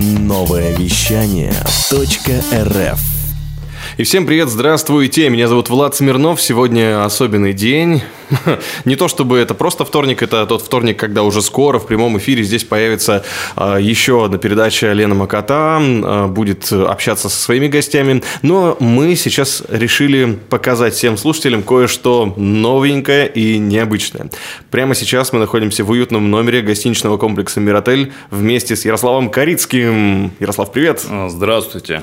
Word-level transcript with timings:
Новое 0.00 0.74
вещание 0.74 1.52
.рф 1.92 3.09
И 4.00 4.02
всем 4.02 4.24
привет, 4.24 4.48
здравствуйте, 4.48 5.28
меня 5.28 5.46
зовут 5.46 5.68
Влад 5.68 5.94
Смирнов, 5.94 6.40
сегодня 6.40 7.04
особенный 7.04 7.52
день. 7.52 8.00
Не 8.86 8.96
то 8.96 9.08
чтобы 9.08 9.36
это 9.36 9.52
просто 9.52 9.84
вторник, 9.84 10.22
это 10.22 10.46
тот 10.46 10.62
вторник, 10.62 10.98
когда 10.98 11.22
уже 11.22 11.42
скоро 11.42 11.78
в 11.78 11.86
прямом 11.86 12.16
эфире 12.16 12.42
здесь 12.42 12.64
появится 12.64 13.26
а, 13.56 13.76
еще 13.76 14.24
одна 14.24 14.38
передача 14.38 14.90
Лена 14.94 15.14
Макота, 15.14 15.76
а, 15.82 16.28
будет 16.28 16.72
общаться 16.72 17.28
со 17.28 17.36
своими 17.36 17.68
гостями. 17.68 18.22
Но 18.40 18.74
мы 18.80 19.16
сейчас 19.16 19.62
решили 19.68 20.38
показать 20.48 20.94
всем 20.94 21.18
слушателям 21.18 21.62
кое-что 21.62 22.32
новенькое 22.38 23.28
и 23.28 23.58
необычное. 23.58 24.30
Прямо 24.70 24.94
сейчас 24.94 25.34
мы 25.34 25.40
находимся 25.40 25.84
в 25.84 25.90
уютном 25.90 26.30
номере 26.30 26.62
гостиничного 26.62 27.18
комплекса 27.18 27.60
«Миротель» 27.60 28.14
вместе 28.30 28.76
с 28.76 28.86
Ярославом 28.86 29.28
Корицким. 29.28 30.32
Ярослав, 30.40 30.72
привет! 30.72 31.04
Здравствуйте! 31.28 32.02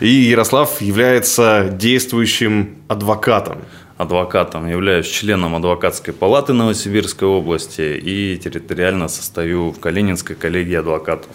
И 0.00 0.08
Ярослав 0.08 0.80
является 0.80 1.68
действующим 1.72 2.76
адвокатом. 2.88 3.58
Адвокатом 3.96 4.68
являюсь 4.68 5.06
членом 5.06 5.54
адвокатской 5.54 6.12
палаты 6.12 6.52
Новосибирской 6.52 7.26
области 7.26 7.98
и 7.98 8.36
территориально 8.36 9.08
состою 9.08 9.70
в 9.70 9.80
Калининской 9.80 10.36
коллегии 10.36 10.74
адвокатов. 10.74 11.30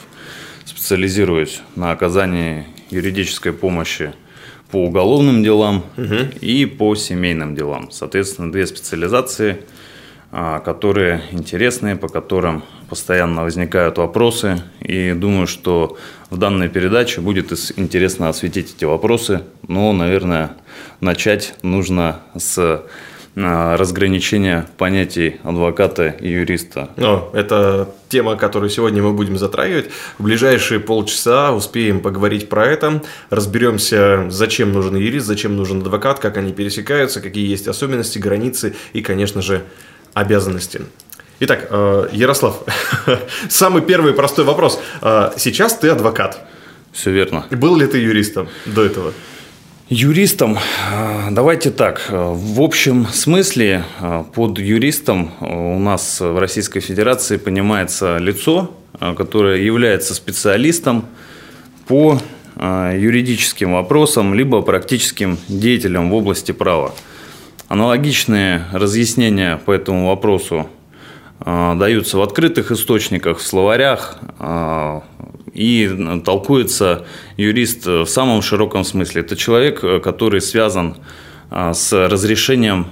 Специализируюсь 0.65 1.61
на 1.75 1.91
оказании 1.91 2.67
юридической 2.91 3.51
помощи 3.51 4.13
по 4.69 4.85
уголовным 4.85 5.43
делам 5.43 5.83
угу. 5.97 6.15
и 6.39 6.65
по 6.65 6.95
семейным 6.95 7.55
делам. 7.55 7.91
Соответственно, 7.91 8.51
две 8.51 8.67
специализации– 8.67 9.57
которые 10.31 11.23
интересные, 11.31 11.95
по 11.97 12.07
которым 12.07 12.63
постоянно 12.89 13.43
возникают 13.43 13.97
вопросы. 13.97 14.61
И 14.79 15.13
думаю, 15.13 15.45
что 15.45 15.97
в 16.29 16.37
данной 16.37 16.69
передаче 16.69 17.21
будет 17.21 17.51
интересно 17.75 18.29
осветить 18.29 18.73
эти 18.75 18.85
вопросы. 18.85 19.41
Но, 19.67 19.91
наверное, 19.91 20.51
начать 21.01 21.55
нужно 21.63 22.21
с 22.37 22.85
а, 23.33 23.77
разграничения 23.77 24.67
понятий 24.77 25.37
адвоката 25.43 26.07
и 26.07 26.29
юриста. 26.29 26.89
Ну, 26.97 27.29
это 27.33 27.93
тема, 28.09 28.35
которую 28.35 28.69
сегодня 28.69 29.01
мы 29.01 29.13
будем 29.13 29.37
затрагивать. 29.37 29.89
В 30.17 30.23
ближайшие 30.23 30.81
полчаса 30.81 31.53
успеем 31.53 32.01
поговорить 32.01 32.49
про 32.49 32.67
это, 32.67 33.01
разберемся, 33.29 34.25
зачем 34.29 34.73
нужен 34.73 34.97
юрист, 34.97 35.27
зачем 35.27 35.55
нужен 35.55 35.79
адвокат, 35.79 36.19
как 36.19 36.35
они 36.35 36.51
пересекаются, 36.51 37.21
какие 37.21 37.47
есть 37.47 37.69
особенности, 37.69 38.19
границы 38.19 38.75
и, 38.91 39.01
конечно 39.01 39.41
же, 39.41 39.63
обязанности. 40.13 40.81
Итак, 41.43 41.67
э, 41.71 42.09
Ярослав, 42.11 42.63
самый 43.49 43.81
первый 43.81 44.13
простой 44.13 44.45
вопрос. 44.45 44.79
Э, 45.01 45.31
сейчас 45.37 45.75
ты 45.75 45.89
адвокат. 45.89 46.45
Все 46.91 47.09
верно. 47.09 47.45
Был 47.49 47.77
ли 47.77 47.87
ты 47.87 47.97
юристом 47.97 48.47
до 48.67 48.85
этого? 48.85 49.11
Юристом, 49.89 50.59
э, 50.91 51.29
давайте 51.31 51.71
так, 51.71 52.05
в 52.09 52.61
общем 52.61 53.07
смысле 53.07 53.83
под 54.35 54.59
юристом 54.59 55.31
у 55.39 55.79
нас 55.79 56.19
в 56.19 56.37
Российской 56.37 56.79
Федерации 56.79 57.37
понимается 57.37 58.17
лицо, 58.19 58.69
которое 58.99 59.57
является 59.63 60.13
специалистом 60.13 61.05
по 61.87 62.19
юридическим 62.55 63.73
вопросам, 63.73 64.35
либо 64.35 64.61
практическим 64.61 65.39
деятелем 65.47 66.11
в 66.11 66.13
области 66.13 66.51
права. 66.51 66.93
Аналогичные 67.71 68.65
разъяснения 68.73 69.55
по 69.55 69.71
этому 69.71 70.09
вопросу 70.09 70.69
а, 71.39 71.73
даются 71.75 72.17
в 72.17 72.21
открытых 72.21 72.69
источниках, 72.69 73.37
в 73.37 73.47
словарях, 73.47 74.17
а, 74.39 75.03
и 75.53 75.89
толкуется 76.25 77.05
юрист 77.37 77.85
в 77.85 78.07
самом 78.07 78.41
широком 78.41 78.83
смысле. 78.83 79.21
Это 79.21 79.37
человек, 79.37 79.79
который 80.03 80.41
связан 80.41 80.97
с 81.49 81.93
разрешением 81.93 82.87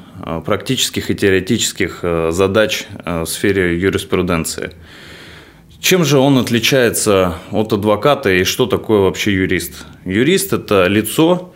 практических 0.46 1.12
и 1.12 1.16
теоретических 1.16 2.00
задач 2.30 2.88
в 3.06 3.26
сфере 3.26 3.78
юриспруденции. 3.78 4.72
Чем 5.82 6.06
же 6.06 6.20
он 6.20 6.38
отличается 6.38 7.36
от 7.52 7.74
адвоката 7.74 8.30
и 8.30 8.46
что 8.46 8.66
такое 8.66 9.00
вообще 9.00 9.34
юрист? 9.34 9.86
Юрист– 10.06 10.54
это 10.54 10.88
лицо, 10.88 11.54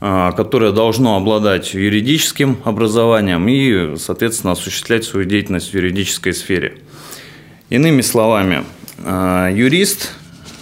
которое 0.00 0.72
должно 0.72 1.16
обладать 1.16 1.74
юридическим 1.74 2.56
образованием 2.64 3.46
и, 3.48 3.98
соответственно, 3.98 4.52
осуществлять 4.52 5.04
свою 5.04 5.26
деятельность 5.26 5.70
в 5.70 5.74
юридической 5.74 6.32
сфере. 6.32 6.78
Иными 7.68 8.00
словами, 8.00 8.64
а, 9.04 9.50
юрист 9.50 10.12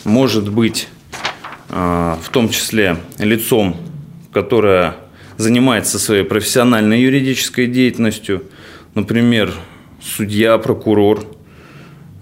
может 0.04 0.50
быть 0.50 0.88
а, 1.70 2.18
в 2.20 2.30
том 2.30 2.48
числе 2.48 2.96
лицом, 3.18 3.76
которое 4.32 4.96
занимается 5.36 6.00
своей 6.00 6.24
профессиональной 6.24 7.00
юридической 7.00 7.68
деятельностью, 7.68 8.42
например, 8.94 9.54
судья, 10.02 10.58
прокурор, 10.58 11.24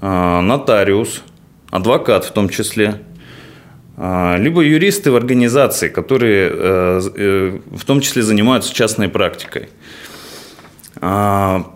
нотариус, 0.02 1.22
адвокат 1.70 2.26
в 2.26 2.32
том 2.32 2.50
числе– 2.50 3.00
а, 3.05 3.05
либо 3.96 4.60
юристы 4.60 5.10
в 5.10 5.16
организации, 5.16 5.88
которые 5.88 6.50
э, 6.52 7.00
э, 7.16 7.58
в 7.70 7.84
том 7.86 8.00
числе 8.02 8.22
занимаются 8.22 8.74
частной 8.74 9.08
практикой. 9.08 9.70
А, 11.00 11.72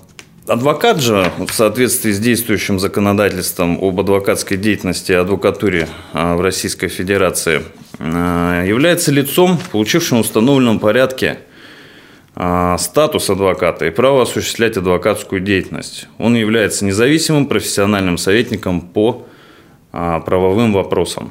адвокат 0.47 1.01
же, 1.01 1.33
в 1.39 1.53
соответствии 1.53 2.13
с 2.13 2.19
действующим 2.19 2.79
законодательством 2.79 3.79
об 3.83 4.01
адвокатской 4.01 4.59
деятельности 4.59 5.13
и 5.13 5.15
адвокатуре 5.15 5.89
а, 6.13 6.37
в 6.37 6.43
Российской 6.43 6.89
Федерации, 6.89 7.63
является 7.99 9.13
лицом, 9.13 9.59
получившим 9.73 10.19
в 10.19 10.21
установленном 10.23 10.79
порядке 10.79 11.41
статус 12.79 13.29
адвоката 13.29 13.85
и 13.85 13.91
право 13.91 14.23
осуществлять 14.23 14.79
адвокатскую 14.79 15.43
деятельность. 15.43 16.09
Он 16.17 16.35
является 16.35 16.87
независимым 16.87 17.45
профессиональным 17.45 18.17
советником 18.17 18.81
по 18.81 19.27
правовым 19.91 20.73
вопросам. 20.73 21.31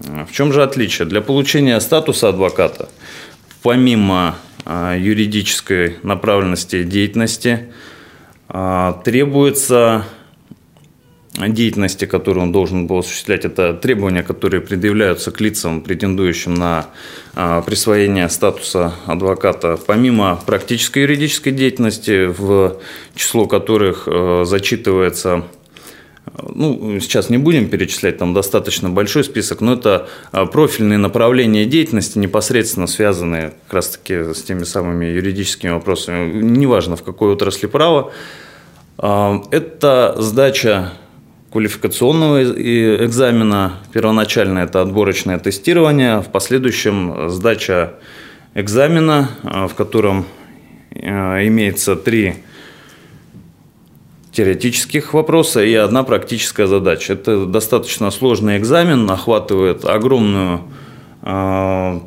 В 0.00 0.30
чем 0.30 0.52
же 0.52 0.62
отличие? 0.62 1.08
Для 1.08 1.20
получения 1.20 1.80
статуса 1.80 2.28
адвоката, 2.28 2.88
помимо 3.62 4.36
а, 4.64 4.96
юридической 4.96 5.96
направленности 6.02 6.84
деятельности, 6.84 7.72
а, 8.48 9.00
требуется 9.04 10.04
деятельности, 11.34 12.04
которую 12.04 12.44
он 12.44 12.52
должен 12.52 12.86
был 12.86 12.98
осуществлять, 12.98 13.44
это 13.44 13.74
требования, 13.74 14.22
которые 14.22 14.60
предъявляются 14.60 15.30
к 15.30 15.40
лицам, 15.40 15.80
претендующим 15.80 16.54
на 16.54 16.86
а, 17.34 17.62
присвоение 17.62 18.28
статуса 18.28 18.94
адвоката, 19.06 19.78
помимо 19.84 20.40
практической 20.46 21.00
юридической 21.00 21.50
деятельности, 21.50 22.26
в 22.26 22.76
число 23.16 23.46
которых 23.46 24.06
зачитывается 24.44 25.44
ну, 26.54 26.98
сейчас 27.00 27.30
не 27.30 27.38
будем 27.38 27.68
перечислять, 27.68 28.18
там 28.18 28.34
достаточно 28.34 28.90
большой 28.90 29.24
список, 29.24 29.60
но 29.60 29.74
это 29.74 30.08
а, 30.32 30.46
профильные 30.46 30.98
направления 30.98 31.64
деятельности, 31.66 32.18
непосредственно 32.18 32.86
связанные 32.86 33.54
как 33.66 33.74
раз-таки 33.74 34.34
с 34.34 34.42
теми 34.42 34.64
самыми 34.64 35.06
юридическими 35.06 35.70
вопросами, 35.70 36.42
неважно 36.42 36.96
в 36.96 37.02
какой 37.02 37.32
отрасли 37.32 37.66
права. 37.66 38.10
А, 38.98 39.42
это 39.50 40.16
сдача 40.18 40.92
квалификационного 41.52 42.42
экзамена, 42.42 43.76
первоначально 43.92 44.60
это 44.60 44.82
отборочное 44.82 45.38
тестирование, 45.38 46.20
в 46.20 46.26
последующем 46.26 47.30
сдача 47.30 47.94
экзамена, 48.54 49.30
а, 49.44 49.68
в 49.68 49.74
котором 49.74 50.26
имеется 50.90 51.94
три 51.94 52.36
теоретических 54.38 55.14
вопроса 55.14 55.64
и 55.64 55.74
одна 55.74 56.04
практическая 56.04 56.68
задача. 56.68 57.14
Это 57.14 57.44
достаточно 57.44 58.08
сложный 58.12 58.56
экзамен, 58.56 59.10
охватывает 59.10 59.84
огромную 59.84 60.60
э, 61.22 61.98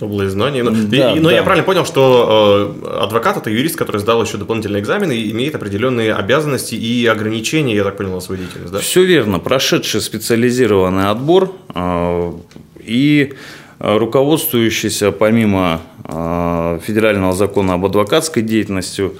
область 0.00 0.32
знаний. 0.32 0.62
Но, 0.62 0.70
да, 0.70 1.12
и, 1.12 1.20
но 1.20 1.28
да. 1.28 1.34
я 1.34 1.42
правильно 1.42 1.66
понял, 1.66 1.84
что 1.84 2.74
э, 2.82 3.02
адвокат 3.02 3.36
это 3.36 3.50
юрист, 3.50 3.76
который 3.76 3.98
сдал 3.98 4.22
еще 4.22 4.38
дополнительные 4.38 4.80
экзамены 4.80 5.14
и 5.14 5.32
имеет 5.32 5.54
определенные 5.54 6.14
обязанности 6.14 6.74
и 6.74 7.04
ограничения, 7.04 7.76
я 7.76 7.84
так 7.84 7.98
понял, 7.98 8.14
на 8.14 8.20
свою 8.20 8.40
деятельность, 8.40 8.72
да? 8.72 8.78
Все 8.78 9.04
верно. 9.04 9.38
Прошедший 9.38 10.00
специализированный 10.00 11.10
отбор 11.10 11.52
э, 11.74 12.32
и 12.80 13.34
руководствующийся 13.78 15.12
помимо 15.12 15.80
а, 16.04 16.78
федерального 16.80 17.32
закона 17.32 17.74
об 17.74 17.84
адвокатской 17.84 18.42
деятельности 18.42 19.10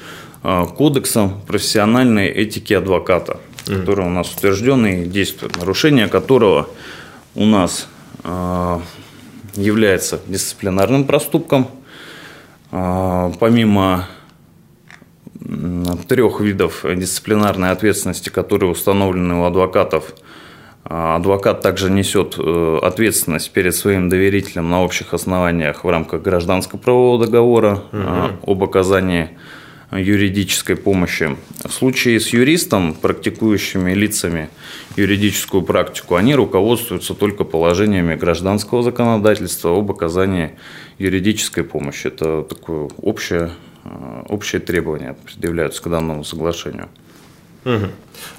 а, 0.43 0.67
кодексом 0.67 1.41
профессиональной 1.47 2.29
этики 2.29 2.73
адвоката, 2.73 3.39
mm. 3.67 3.81
который 3.81 4.07
у 4.07 4.11
нас 4.11 4.33
утвержден 4.35 4.87
и 4.87 5.05
действует, 5.05 5.57
нарушение 5.57 6.09
которого 6.09 6.69
у 7.35 7.45
нас 7.45 7.89
является 9.55 10.21
дисциплинарным 10.27 11.05
проступком. 11.05 11.69
Помимо 12.71 14.09
трех 16.09 16.41
видов 16.41 16.85
дисциплинарной 16.85 17.71
ответственности, 17.71 18.29
которые 18.29 18.71
установлены 18.71 19.37
у 19.37 19.45
адвокатов. 19.45 20.15
А, 20.91 21.17
адвокат 21.17 21.61
также 21.61 21.91
несет 21.91 22.37
э, 22.39 22.79
ответственность 22.83 23.51
перед 23.51 23.75
своим 23.75 24.09
доверителем 24.09 24.71
на 24.71 24.83
общих 24.83 25.13
основаниях 25.13 25.85
в 25.85 25.89
рамках 25.89 26.23
гражданско-правового 26.23 27.27
договора 27.27 27.83
угу. 27.93 28.53
об 28.53 28.65
оказании 28.65 29.31
юридической 29.93 30.77
помощи. 30.77 31.37
В 31.63 31.71
случае 31.71 32.21
с 32.21 32.29
юристом, 32.31 32.95
практикующими 32.95 33.93
лицами 33.93 34.49
юридическую 34.97 35.63
практику, 35.63 36.15
они 36.15 36.35
руководствуются 36.35 37.13
только 37.13 37.45
положениями 37.45 38.15
гражданского 38.15 38.83
законодательства 38.83 39.77
об 39.77 39.91
оказании 39.91 40.53
юридической 40.99 41.65
помощи. 41.65 42.07
Это 42.07 42.45
такое 42.45 42.89
общее, 42.97 43.51
э, 43.85 44.23
общее 44.31 44.63
требование 44.63 45.17
предъявляются 45.27 45.83
к 45.83 45.91
данному 45.91 46.25
соглашению. 46.25 46.89
Угу. 47.65 47.87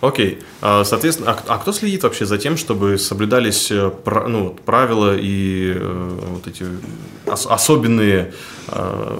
Окей. 0.01 0.39
А, 0.61 0.83
соответственно, 0.83 1.31
а, 1.31 1.55
а 1.55 1.57
кто 1.57 1.71
следит 1.71 2.03
вообще 2.03 2.25
за 2.25 2.37
тем, 2.37 2.57
чтобы 2.57 2.97
соблюдались 2.97 3.71
э, 3.71 3.91
ну, 4.27 4.55
правила 4.65 5.15
и 5.17 5.73
э, 5.75 6.19
вот 6.33 6.47
эти 6.47 6.65
ос, 7.25 7.47
особенные 7.49 8.33
э, 8.67 9.17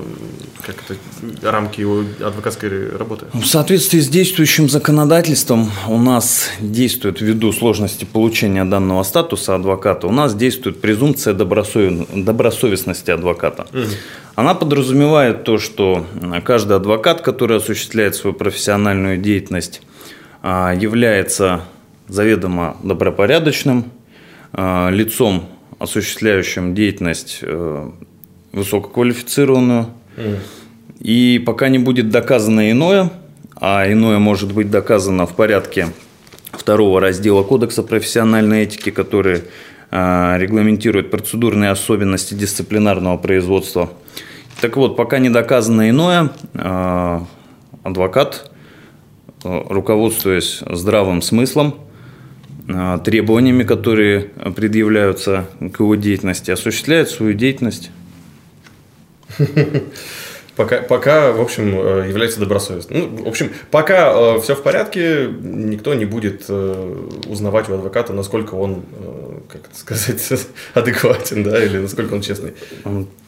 как 0.66 0.76
это, 0.84 1.50
рамки 1.50 1.82
адвокатской 2.22 2.90
работы? 2.96 3.26
В 3.34 3.46
соответствии 3.46 4.00
с 4.00 4.10
действующим 4.10 4.70
законодательством 4.70 5.72
у 5.88 5.98
нас 5.98 6.50
действует, 6.60 7.22
ввиду 7.22 7.54
сложности 7.54 8.06
получения 8.06 8.66
данного 8.66 9.04
статуса 9.04 9.56
адвоката, 9.56 10.08
у 10.08 10.12
нас 10.12 10.36
действует 10.36 10.82
презумпция 10.82 11.34
добросовестности 11.34 13.12
адвоката. 13.12 13.68
Угу. 13.74 13.88
Она 14.40 14.54
подразумевает 14.54 15.44
то, 15.44 15.58
что 15.58 16.06
каждый 16.46 16.78
адвокат, 16.78 17.20
который 17.20 17.58
осуществляет 17.58 18.16
свою 18.16 18.34
профессиональную 18.34 19.18
деятельность, 19.18 19.82
а, 20.42 20.74
является 20.74 21.66
заведомо 22.08 22.78
добропорядочным 22.82 23.92
а, 24.54 24.92
лицом, 24.92 25.50
осуществляющим 25.78 26.74
деятельность 26.74 27.40
э, 27.42 27.90
высококвалифицированную. 28.54 29.88
Mm. 30.16 30.38
И 31.02 31.44
пока 31.46 31.68
не 31.68 31.80
будет 31.80 32.10
доказано 32.10 32.72
иное, 32.72 33.12
а 33.58 33.92
иное 33.92 34.20
может 34.20 34.54
быть 34.54 34.72
доказано 34.72 35.26
в 35.26 35.36
порядке 35.36 35.88
второго 36.54 37.02
раздела 37.02 37.44
Кодекса 37.44 37.84
профессиональной 37.84 38.64
этики, 38.64 38.90
который 38.90 39.42
а, 39.92 40.38
регламентирует 40.38 41.12
процедурные 41.12 41.72
особенности 41.72 42.36
дисциплинарного 42.36 43.18
производства. 43.18 43.90
Так 44.62 44.76
вот, 44.78 44.96
пока 44.96 45.20
не 45.20 45.30
доказано 45.30 45.90
иное, 45.90 46.32
адвокат 47.84 48.50
Э, 49.44 49.62
руководствуясь 49.70 50.62
здравым 50.70 51.22
смыслом, 51.22 51.76
э, 52.68 53.00
требованиями, 53.06 53.64
которые 53.64 54.32
предъявляются 54.56 55.46
к 55.60 55.80
его 55.80 55.96
деятельности, 55.96 56.52
осуществляет 56.52 57.10
свою 57.10 57.34
деятельность. 57.34 57.92
Пока, 60.56 60.82
пока, 60.82 61.32
в 61.32 61.40
общем, 61.40 61.74
э, 61.74 62.10
является 62.10 62.42
добросовестным. 62.42 63.00
Ну, 63.00 63.24
в 63.24 63.28
общем, 63.30 63.50
пока 63.72 64.12
э, 64.12 64.42
все 64.42 64.56
в 64.56 64.62
порядке, 64.62 65.30
никто 65.42 65.94
не 65.94 66.04
будет 66.04 66.44
э, 66.50 67.06
узнавать 67.28 67.70
у 67.70 67.76
адвоката, 67.76 68.12
насколько 68.12 68.56
он, 68.56 68.84
э, 68.92 69.29
как 69.50 69.66
это 69.66 69.78
сказать, 69.78 70.48
адекватен, 70.74 71.44
да, 71.44 71.64
или 71.64 71.78
насколько 71.78 72.14
он 72.14 72.22
честный. 72.22 72.54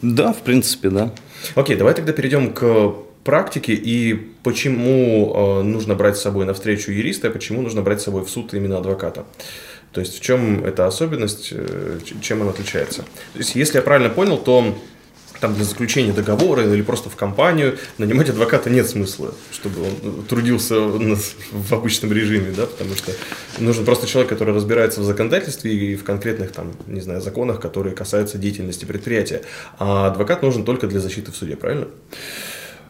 Да, 0.01 0.33
в 0.33 0.41
принципе, 0.43 0.89
да. 0.89 1.13
Окей, 1.55 1.75
давай 1.75 1.93
тогда 1.93 2.13
перейдем 2.13 2.53
к 2.53 2.93
практики 3.23 3.71
и 3.71 4.13
почему 4.43 5.33
э, 5.33 5.63
нужно 5.63 5.95
брать 5.95 6.17
с 6.17 6.21
собой 6.21 6.45
на 6.45 6.53
встречу 6.53 6.91
юриста, 6.91 7.27
а 7.27 7.31
почему 7.31 7.61
нужно 7.61 7.81
брать 7.81 8.01
с 8.01 8.05
собой 8.05 8.23
в 8.23 8.29
суд 8.29 8.53
именно 8.53 8.77
адвоката. 8.77 9.25
То 9.91 9.99
есть 9.99 10.17
в 10.17 10.21
чем 10.21 10.63
эта 10.63 10.87
особенность, 10.87 11.49
э, 11.51 11.99
чем 12.21 12.41
она 12.41 12.51
отличается. 12.51 13.01
То 13.33 13.39
есть 13.39 13.55
если 13.55 13.77
я 13.77 13.81
правильно 13.81 14.09
понял, 14.09 14.37
то 14.37 14.75
там 15.41 15.55
для 15.55 15.65
заключения 15.65 16.13
договора 16.13 16.63
или 16.63 16.81
просто 16.81 17.09
в 17.09 17.15
компанию 17.15 17.77
нанимать 17.97 18.29
адвоката 18.29 18.69
нет 18.69 18.87
смысла, 18.87 19.33
чтобы 19.51 19.81
он 19.81 20.23
трудился 20.23 20.79
в 20.79 21.73
обычном 21.73 22.13
режиме, 22.13 22.53
да, 22.55 22.67
потому 22.67 22.95
что 22.95 23.11
нужен 23.59 23.83
просто 23.83 24.07
человек, 24.07 24.29
который 24.29 24.53
разбирается 24.53 25.01
в 25.01 25.03
законодательстве 25.03 25.73
и 25.73 25.95
в 25.95 26.03
конкретных 26.03 26.51
там, 26.51 26.71
не 26.87 27.01
знаю, 27.01 27.21
законах, 27.21 27.59
которые 27.59 27.95
касаются 27.95 28.37
деятельности 28.37 28.85
предприятия. 28.85 29.41
А 29.79 30.07
адвокат 30.07 30.43
нужен 30.43 30.63
только 30.63 30.87
для 30.87 30.99
защиты 30.99 31.31
в 31.31 31.35
суде, 31.35 31.55
правильно? 31.55 31.87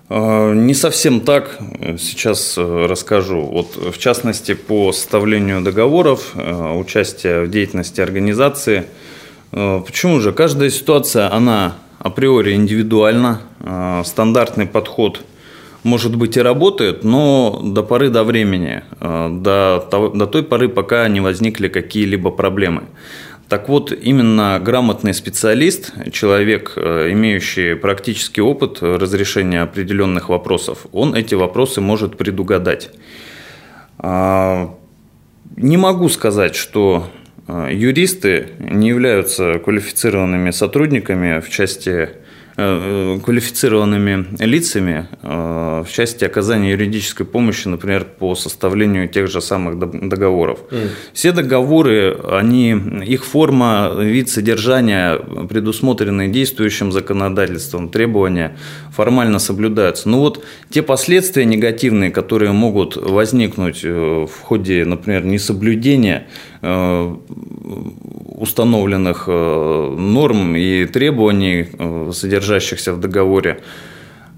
А, 0.09 0.53
не 0.53 0.73
совсем 0.73 1.21
так. 1.21 1.57
Сейчас 1.97 2.57
э, 2.57 2.85
расскажу. 2.85 3.43
Вот, 3.43 3.77
в 3.77 3.97
частности, 3.97 4.55
по 4.55 4.91
составлению 4.91 5.61
договоров, 5.61 6.33
э, 6.35 6.73
участия 6.73 7.43
в 7.43 7.49
деятельности 7.49 8.01
организации. 8.01 8.83
Э, 9.53 9.81
почему 9.85 10.19
же? 10.19 10.33
Каждая 10.33 10.69
ситуация, 10.69 11.31
она 11.31 11.77
априори 12.03 12.53
индивидуальна. 12.53 13.41
Стандартный 14.03 14.65
подход 14.65 15.21
может 15.83 16.15
быть 16.15 16.37
и 16.37 16.41
работает, 16.41 17.03
но 17.03 17.61
до 17.63 17.83
поры 17.83 18.09
до 18.09 18.23
времени, 18.23 18.83
до, 18.99 19.87
до 20.13 20.27
той 20.27 20.43
поры, 20.43 20.69
пока 20.69 21.07
не 21.07 21.21
возникли 21.21 21.67
какие-либо 21.67 22.31
проблемы. 22.31 22.83
Так 23.51 23.67
вот, 23.67 23.91
именно 23.91 24.61
грамотный 24.63 25.13
специалист, 25.13 25.91
человек, 26.13 26.71
э, 26.77 27.11
имеющий 27.11 27.73
практический 27.73 28.39
опыт 28.39 28.81
разрешения 28.81 29.61
определенных 29.61 30.29
вопросов, 30.29 30.85
он 30.93 31.15
эти 31.15 31.35
вопросы 31.35 31.81
может 31.81 32.15
предугадать. 32.15 32.91
А, 33.97 34.73
не 35.57 35.75
могу 35.75 36.07
сказать, 36.07 36.55
что 36.55 37.09
юристы 37.47 38.49
не 38.59 38.89
являются 38.89 39.59
квалифицированными 39.59 40.51
сотрудниками 40.51 41.39
в 41.39 41.49
части 41.49 42.09
Э, 42.20 42.20
квалифицированными 42.55 44.25
лицами 44.39 45.07
э, 45.21 45.83
в 45.87 45.91
части 45.91 46.25
оказания 46.25 46.71
юридической 46.71 47.25
помощи, 47.25 47.67
например, 47.67 48.05
по 48.05 48.35
составлению 48.35 49.07
тех 49.07 49.27
же 49.27 49.41
самых 49.41 49.79
договоров. 49.79 50.59
Mm. 50.69 50.89
Все 51.13 51.31
договоры, 51.31 52.17
они, 52.29 52.71
их 53.05 53.25
форма, 53.25 53.93
вид 53.97 54.29
содержания, 54.29 55.17
предусмотренные 55.49 56.29
действующим 56.29 56.91
законодательством, 56.91 57.89
требования 57.89 58.57
формально 58.91 59.39
соблюдаются. 59.39 60.09
Но 60.09 60.19
вот 60.19 60.43
те 60.69 60.81
последствия 60.81 61.45
негативные, 61.45 62.11
которые 62.11 62.51
могут 62.51 62.97
возникнуть 62.97 63.81
э, 63.83 64.25
в 64.25 64.41
ходе, 64.41 64.85
например, 64.85 65.25
несоблюдения 65.25 66.27
установленных 68.41 69.27
норм 69.27 70.55
и 70.55 70.85
требований, 70.85 71.67
содержания 72.11 72.41
содержащихся 72.41 72.93
в 72.93 72.99
договоре. 72.99 73.59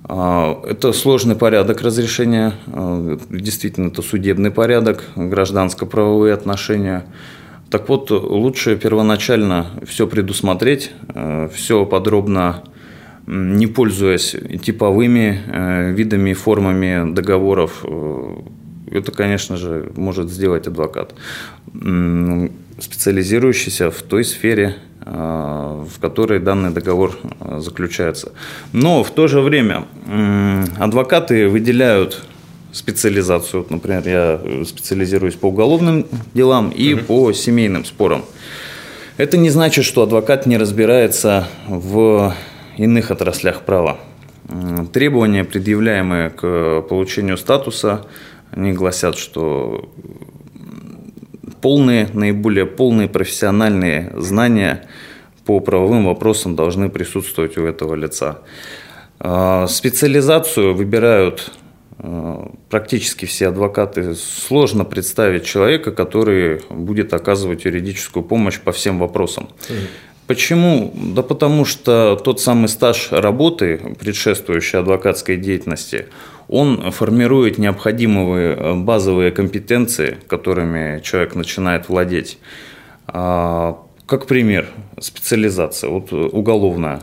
А, 0.06 0.62
это 0.68 0.92
сложный 0.94 1.36
порядок 1.36 1.82
разрешения, 1.82 2.54
а, 2.68 3.18
действительно, 3.30 3.88
это 3.88 4.02
судебный 4.02 4.52
порядок, 4.52 5.04
гражданско-правовые 5.16 6.34
отношения. 6.34 7.06
Так 7.70 7.90
вот, 7.90 8.12
лучше 8.12 8.76
первоначально 8.76 9.68
все 9.86 10.06
предусмотреть, 10.06 10.92
все 11.54 11.86
подробно, 11.86 12.64
не 13.26 13.66
пользуясь 13.66 14.36
типовыми 14.62 15.92
видами 15.92 16.32
и 16.32 16.34
формами 16.36 17.12
договоров. 17.14 17.84
Это, 18.92 19.12
конечно 19.12 19.58
же, 19.58 19.92
может 19.96 20.30
сделать 20.30 20.68
адвокат, 20.68 21.16
специализирующийся 22.80 23.92
в 23.92 24.02
той 24.02 24.24
сфере, 24.24 24.78
Э, 25.06 25.84
в 25.86 26.00
которой 26.00 26.40
данный 26.40 26.70
договор 26.70 27.18
э, 27.40 27.60
заключается. 27.60 28.32
Но 28.72 29.04
в 29.04 29.12
то 29.12 29.28
же 29.28 29.42
время 29.42 29.86
адвокаты 30.80 31.50
выделяют 31.50 32.24
специализацию. 32.72 33.64
Вот, 33.64 33.72
например, 33.72 34.08
я 34.08 34.66
специализируюсь 34.66 35.36
по 35.36 35.48
уголовным 35.48 36.06
делам 36.34 36.70
и 36.70 36.94
угу. 36.94 37.04
по 37.04 37.34
семейным 37.34 37.84
спорам. 37.84 38.24
Это 39.18 39.38
не 39.38 39.50
значит, 39.50 39.84
что 39.84 40.04
адвокат 40.04 40.46
не 40.46 40.58
разбирается 40.58 41.50
в 41.68 42.34
иных 42.78 43.12
отраслях 43.12 43.64
права. 43.64 44.00
Требования, 44.94 45.44
предъявляемые 45.44 46.30
к 46.30 46.82
получению 46.88 47.38
статуса, 47.38 48.06
они 48.52 48.72
гласят, 48.72 49.18
что 49.18 49.90
полные, 51.64 52.10
наиболее 52.14 52.66
полные 52.66 53.08
профессиональные 53.08 54.12
знания 54.18 54.86
по 55.46 55.62
правовым 55.62 56.06
вопросам 56.06 56.58
должны 56.58 56.90
присутствовать 56.90 57.58
у 57.58 57.66
этого 57.66 57.96
лица. 57.96 58.40
А, 59.20 59.66
специализацию 59.68 60.76
выбирают 60.76 61.54
а, 62.00 62.52
практически 62.70 63.26
все 63.26 63.48
адвокаты. 63.48 64.14
Сложно 64.14 64.84
представить 64.84 65.46
человека, 65.46 65.94
который 65.94 66.62
будет 66.70 67.14
оказывать 67.14 67.64
юридическую 67.64 68.24
помощь 68.24 68.60
по 68.60 68.74
всем 68.74 69.00
вопросам. 69.00 69.48
Mm. 69.70 69.88
Почему? 70.28 70.94
Да 70.96 71.22
потому 71.22 71.66
что 71.66 72.20
тот 72.24 72.40
самый 72.40 72.70
стаж 72.70 73.10
работы, 73.12 73.96
предшествующий 74.00 74.80
адвокатской 74.80 75.36
деятельности, 75.38 76.06
он 76.48 76.92
формирует 76.92 77.58
необходимые 77.58 78.56
э, 78.56 78.74
базовые 78.76 79.32
компетенции, 79.32 80.18
которыми 80.28 81.02
человек 81.02 81.36
начинает 81.36 81.90
владеть. 81.90 82.38
А, 83.08 83.80
как 84.06 84.28
пример, 84.28 84.68
специализация, 85.00 85.90
вот 85.90 86.14
уголовная. 86.14 87.02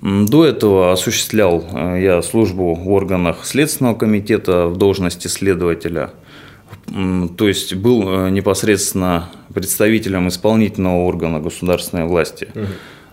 До 0.00 0.44
этого 0.44 0.92
осуществлял 0.92 1.64
э, 1.72 2.00
я 2.02 2.22
службу 2.22 2.74
в 2.74 2.90
органах 2.90 3.44
Следственного 3.44 3.94
комитета 3.94 4.66
в 4.66 4.76
должности 4.76 5.28
следователя. 5.28 6.10
То 7.36 7.48
есть 7.48 7.74
был 7.74 8.26
э, 8.26 8.30
непосредственно 8.30 9.30
представителем 9.54 10.28
исполнительного 10.28 11.04
органа 11.04 11.40
государственной 11.40 12.04
власти. 12.04 12.48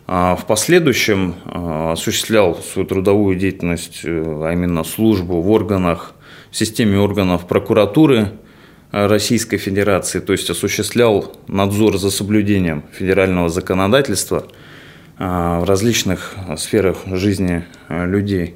А 0.07 0.35
в 0.35 0.45
последующем 0.45 1.35
э, 1.45 1.91
осуществлял 1.93 2.55
свою 2.55 2.87
трудовую 2.87 3.37
деятельность, 3.37 4.01
а 4.03 4.51
именно 4.51 4.83
службу 4.83 5.41
в 5.41 5.49
органах, 5.49 6.13
в 6.51 6.57
системе 6.57 6.99
органов 6.99 7.47
прокуратуры 7.47 8.31
Российской 8.91 9.57
Федерации, 9.57 10.19
то 10.19 10.33
есть 10.33 10.49
осуществлял 10.49 11.35
надзор 11.47 11.99
за 11.99 12.09
соблюдением 12.09 12.83
федерального 12.91 13.49
законодательства– 13.49 14.47
в 15.19 15.65
различных 15.65 16.33
сферах 16.57 16.99
жизни 17.05 17.65
э, 17.89 18.05
людей. 18.05 18.55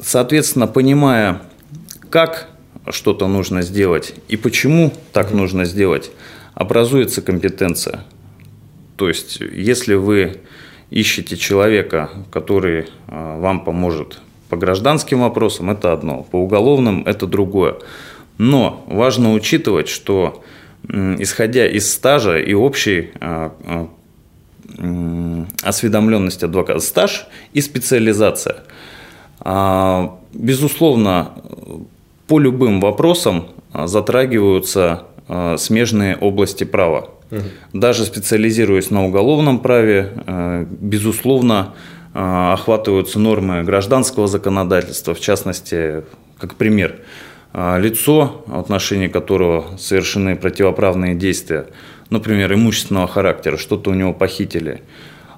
Соответственно, 0.00 0.68
понимая, 0.68 1.42
как 2.10 2.48
что-то 2.90 3.26
нужно 3.26 3.62
сделать 3.62 4.14
и 4.28 4.36
почему 4.36 4.92
так 5.12 5.32
нужно 5.32 5.64
сделать, 5.64 6.10
образуется 6.54 7.22
компетенция. 7.22 8.04
То 8.96 9.08
есть, 9.08 9.40
если 9.40 9.94
вы 9.94 10.40
ищете 10.90 11.36
человека, 11.36 12.10
который 12.30 12.80
э, 12.80 12.86
вам 13.08 13.64
поможет 13.64 14.20
по 14.48 14.56
гражданским 14.56 15.20
вопросам, 15.20 15.70
это 15.70 15.92
одно, 15.92 16.22
по 16.22 16.36
уголовным 16.36 17.02
это 17.04 17.26
другое. 17.26 17.76
Но 18.38 18.84
важно 18.86 19.32
учитывать, 19.32 19.88
что 19.88 20.42
исходя 20.88 21.66
из 21.66 21.92
стажа 21.92 22.38
и 22.38 22.54
общей 22.54 23.10
э, 23.20 23.50
осведомленность 25.62 26.42
адвоката, 26.42 26.80
стаж 26.80 27.26
и 27.52 27.60
специализация. 27.60 28.64
А, 29.40 30.18
безусловно, 30.32 31.32
по 32.26 32.38
любым 32.38 32.80
вопросам 32.80 33.48
а, 33.72 33.86
затрагиваются 33.86 35.04
а, 35.28 35.56
смежные 35.56 36.16
области 36.16 36.64
права. 36.64 37.10
Угу. 37.30 37.40
Даже 37.72 38.04
специализируясь 38.04 38.90
на 38.90 39.04
уголовном 39.04 39.58
праве, 39.58 40.12
безусловно, 40.80 41.74
охватываются 42.12 43.18
нормы 43.18 43.64
гражданского 43.64 44.28
законодательства, 44.28 45.12
в 45.12 45.18
частности, 45.18 46.04
как 46.38 46.54
пример, 46.54 47.00
лицо, 47.52 48.44
в 48.46 48.58
отношении 48.58 49.08
которого 49.08 49.76
совершены 49.76 50.36
противоправные 50.36 51.16
действия, 51.16 51.66
например, 52.10 52.54
имущественного 52.54 53.08
характера, 53.08 53.56
что-то 53.56 53.90
у 53.90 53.94
него 53.94 54.14
похитили, 54.14 54.82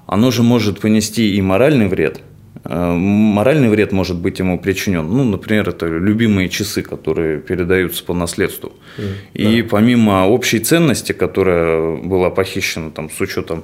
оно 0.05 0.29
же 0.29 0.43
может 0.43 0.79
понести 0.79 1.35
и 1.35 1.41
моральный 1.41 1.87
вред. 1.87 2.21
Э, 2.65 2.93
моральный 2.93 3.69
вред 3.69 3.91
может 3.91 4.17
быть 4.17 4.39
ему 4.39 4.59
причинен. 4.59 5.07
Ну, 5.07 5.23
например, 5.23 5.69
это 5.69 5.85
любимые 5.85 6.49
часы, 6.49 6.81
которые 6.81 7.39
передаются 7.39 8.03
по 8.03 8.13
наследству. 8.13 8.73
Mm, 8.97 9.13
и 9.33 9.61
да. 9.61 9.69
помимо 9.69 10.27
общей 10.27 10.59
ценности, 10.59 11.13
которая 11.13 11.97
была 11.97 12.29
похищена 12.29 12.91
там, 12.91 13.09
с 13.09 13.19
учетом 13.21 13.63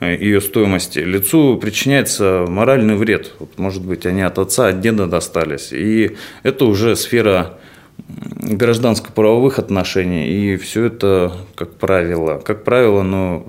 э, 0.00 0.16
ее 0.16 0.40
стоимости, 0.40 1.00
лицу 1.00 1.56
причиняется 1.56 2.46
моральный 2.48 2.94
вред. 2.94 3.32
Вот, 3.40 3.58
может 3.58 3.84
быть, 3.84 4.06
они 4.06 4.22
от 4.22 4.38
отца, 4.38 4.68
от 4.68 4.80
деда 4.80 5.06
достались. 5.06 5.72
И 5.72 6.16
это 6.44 6.66
уже 6.66 6.94
сфера 6.94 7.58
гражданско-правовых 8.38 9.58
отношений, 9.58 10.28
и 10.28 10.56
все 10.56 10.84
это, 10.84 11.32
как 11.54 11.74
правило, 11.74 12.38
как 12.44 12.62
правило, 12.62 13.02
но 13.02 13.46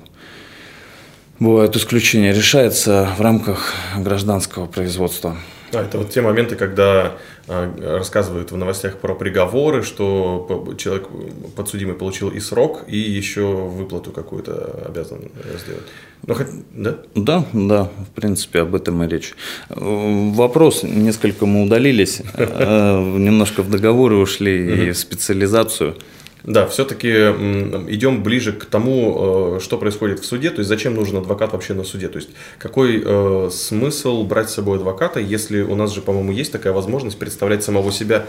бывают 1.40 1.76
исключения, 1.76 2.34
решается 2.34 3.10
в 3.18 3.22
рамках 3.22 3.74
гражданского 3.98 4.66
производства. 4.66 5.36
А, 5.74 5.84
это 5.84 5.98
вот 5.98 6.10
те 6.10 6.22
моменты, 6.22 6.56
когда 6.56 7.18
э, 7.48 7.98
рассказывают 7.98 8.52
в 8.52 8.58
новостях 8.58 8.98
про 9.00 9.14
приговоры, 9.14 9.84
что 9.84 10.76
человек 10.78 11.10
подсудимый 11.56 11.96
получил 11.96 12.30
и 12.30 12.40
срок, 12.40 12.86
и 12.88 12.98
еще 12.98 13.42
выплату 13.42 14.12
какую-то 14.12 14.86
обязан 14.88 15.30
сделать. 15.60 15.84
Ну, 16.26 16.34
хоть, 16.34 16.48
да? 16.72 16.98
Да, 17.16 17.46
да, 17.52 17.84
в 17.84 18.16
принципе, 18.16 18.62
об 18.62 18.76
этом 18.76 19.04
и 19.04 19.08
речь. 19.08 19.34
Вопрос, 19.70 20.84
несколько 20.84 21.46
мы 21.46 21.64
удалились, 21.64 22.22
э, 22.34 23.18
немножко 23.18 23.62
в 23.62 23.70
договоры 23.70 24.16
ушли 24.16 24.88
и 24.88 24.92
в 24.92 24.98
специализацию. 24.98 25.98
Да, 26.44 26.68
все-таки 26.68 27.10
идем 27.10 28.24
ближе 28.24 28.54
к 28.54 28.66
тому, 28.66 29.58
э, 29.58 29.60
что 29.62 29.78
происходит 29.78 30.20
в 30.20 30.26
суде, 30.26 30.50
то 30.50 30.60
есть 30.60 30.70
зачем 30.70 30.96
нужен 30.96 31.18
адвокат 31.18 31.52
вообще 31.54 31.74
на 31.74 31.84
суде, 31.84 32.08
то 32.08 32.18
есть 32.18 32.30
какой 32.58 33.02
э, 33.04 33.50
смысл 33.52 34.24
брать 34.24 34.50
с 34.50 34.54
собой 34.54 34.78
адвоката, 34.78 35.20
если 35.20 35.62
у 35.62 35.76
нас 35.76 35.94
же, 35.94 36.02
по-моему, 36.02 36.32
есть 36.32 36.52
такая 36.52 36.74
возможность 36.74 37.18
представлять 37.18 37.64
самого 37.64 37.92
себя 37.92 38.28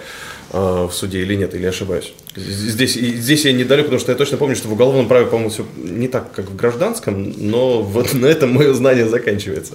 э, 0.52 0.58
в 0.58 0.92
суде 0.92 1.20
или 1.20 1.34
нет, 1.34 1.54
или 1.54 1.62
я 1.62 1.68
ошибаюсь. 1.68 2.12
Здесь, 2.34 2.94
здесь 2.94 3.44
я 3.44 3.52
недалек, 3.52 3.86
потому 3.86 4.00
что 4.00 4.12
я 4.12 4.18
точно 4.18 4.36
помню, 4.36 4.56
что 4.56 4.68
в 4.68 4.72
уголовном 4.72 5.06
праве, 5.06 5.26
по-моему, 5.26 5.50
все 5.50 5.64
не 5.76 6.08
так, 6.08 6.32
как 6.32 6.46
в 6.46 6.56
гражданском, 6.56 7.34
но 7.36 7.82
вот 7.82 8.14
на 8.14 8.26
этом 8.26 8.52
мое 8.52 8.72
знание 8.74 9.06
заканчивается. 9.08 9.74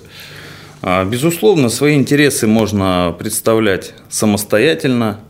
А, 0.82 1.06
безусловно, 1.06 1.70
свои 1.70 1.96
интересы 1.96 2.46
можно 2.46 3.16
представлять 3.18 3.94
самостоятельно, 4.10 5.22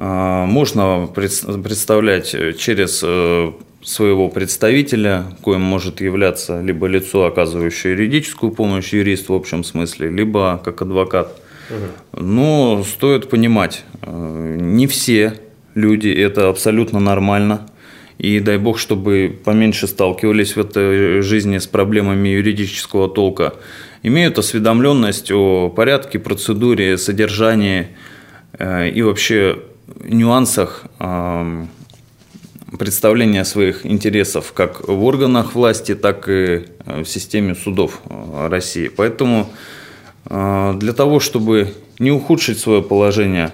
можно 0.00 1.06
представлять 1.14 2.34
через 2.58 3.02
э, 3.04 3.52
своего 3.82 4.28
представителя, 4.28 5.24
коим 5.42 5.60
может 5.60 6.00
являться 6.00 6.60
либо 6.62 6.86
лицо, 6.86 7.26
оказывающее 7.26 7.92
юридическую 7.92 8.52
помощь, 8.52 8.92
юрист 8.92 9.28
в 9.28 9.34
общем 9.34 9.64
смысле, 9.64 10.08
либо 10.08 10.60
как 10.64 10.82
адвокат. 10.82 11.38
Угу. 11.68 12.22
Но 12.22 12.84
стоит 12.84 13.28
понимать, 13.28 13.84
э, 14.02 14.56
не 14.58 14.86
все 14.86 15.34
люди, 15.74 16.08
это 16.08 16.48
абсолютно 16.48 16.98
нормально. 17.00 17.66
И 18.18 18.38
дай 18.40 18.58
бог, 18.58 18.78
чтобы 18.78 19.38
поменьше 19.44 19.86
сталкивались 19.86 20.54
в 20.54 20.60
этой 20.60 21.22
жизни 21.22 21.56
с 21.56 21.66
проблемами 21.66 22.28
юридического 22.28 23.08
толка. 23.08 23.54
Имеют 24.02 24.38
осведомленность 24.38 25.30
о 25.30 25.70
порядке, 25.70 26.18
процедуре, 26.18 26.98
содержании 26.98 27.88
э, 28.58 28.90
и 28.90 29.00
вообще 29.00 29.58
нюансах 30.04 30.84
представления 32.78 33.44
своих 33.44 33.84
интересов 33.84 34.52
как 34.52 34.86
в 34.88 35.04
органах 35.04 35.54
власти, 35.54 35.94
так 35.94 36.28
и 36.28 36.64
э, 36.86 37.02
в 37.02 37.08
системе 37.08 37.54
судов 37.54 38.00
э, 38.08 38.48
России. 38.48 38.88
Поэтому 38.88 39.50
э, 40.26 40.74
для 40.78 40.92
того, 40.92 41.20
чтобы 41.20 41.74
не 41.98 42.10
ухудшить 42.12 42.58
свое 42.58 42.82
положение, 42.82 43.52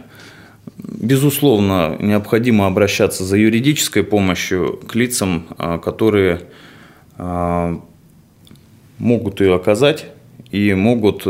безусловно, 0.76 1.96
необходимо 1.98 2.66
обращаться 2.66 3.24
за 3.24 3.36
юридической 3.36 4.02
помощью 4.02 4.80
к 4.86 4.94
лицам, 4.94 5.46
которые 5.82 6.42
могут 8.98 9.40
ее 9.40 9.54
оказать 9.54 10.06
и 10.50 10.74
могут 10.74 11.24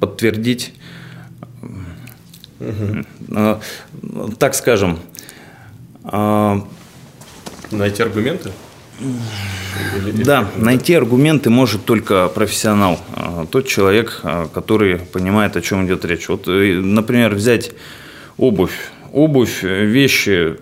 подтвердить 0.00 0.74
Угу. 2.60 3.60
Так 4.38 4.54
скажем. 4.54 4.98
А, 6.04 6.62
найти 7.70 8.02
аргументы? 8.02 8.52
Да, 10.24 10.48
найти 10.56 10.94
аргументы 10.94 11.50
может 11.50 11.84
только 11.84 12.28
профессионал, 12.28 13.00
а, 13.12 13.46
тот 13.50 13.66
человек, 13.66 14.22
который 14.52 14.98
понимает, 14.98 15.56
о 15.56 15.60
чем 15.60 15.86
идет 15.86 16.04
речь. 16.04 16.28
Вот, 16.28 16.46
э, 16.46 16.80
например, 16.80 17.34
взять 17.34 17.72
обувь. 18.36 18.90
Обувь, 19.12 19.62
вещи, 19.62 20.56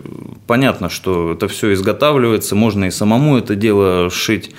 понятно, 0.47 0.89
что 0.89 1.33
это 1.33 1.49
все 1.49 1.73
изготавливается, 1.73 2.55
можно 2.55 2.85
и 2.85 2.91
самому 2.91 3.37
это 3.39 3.55
дело 3.55 4.11
шить. 4.11 4.55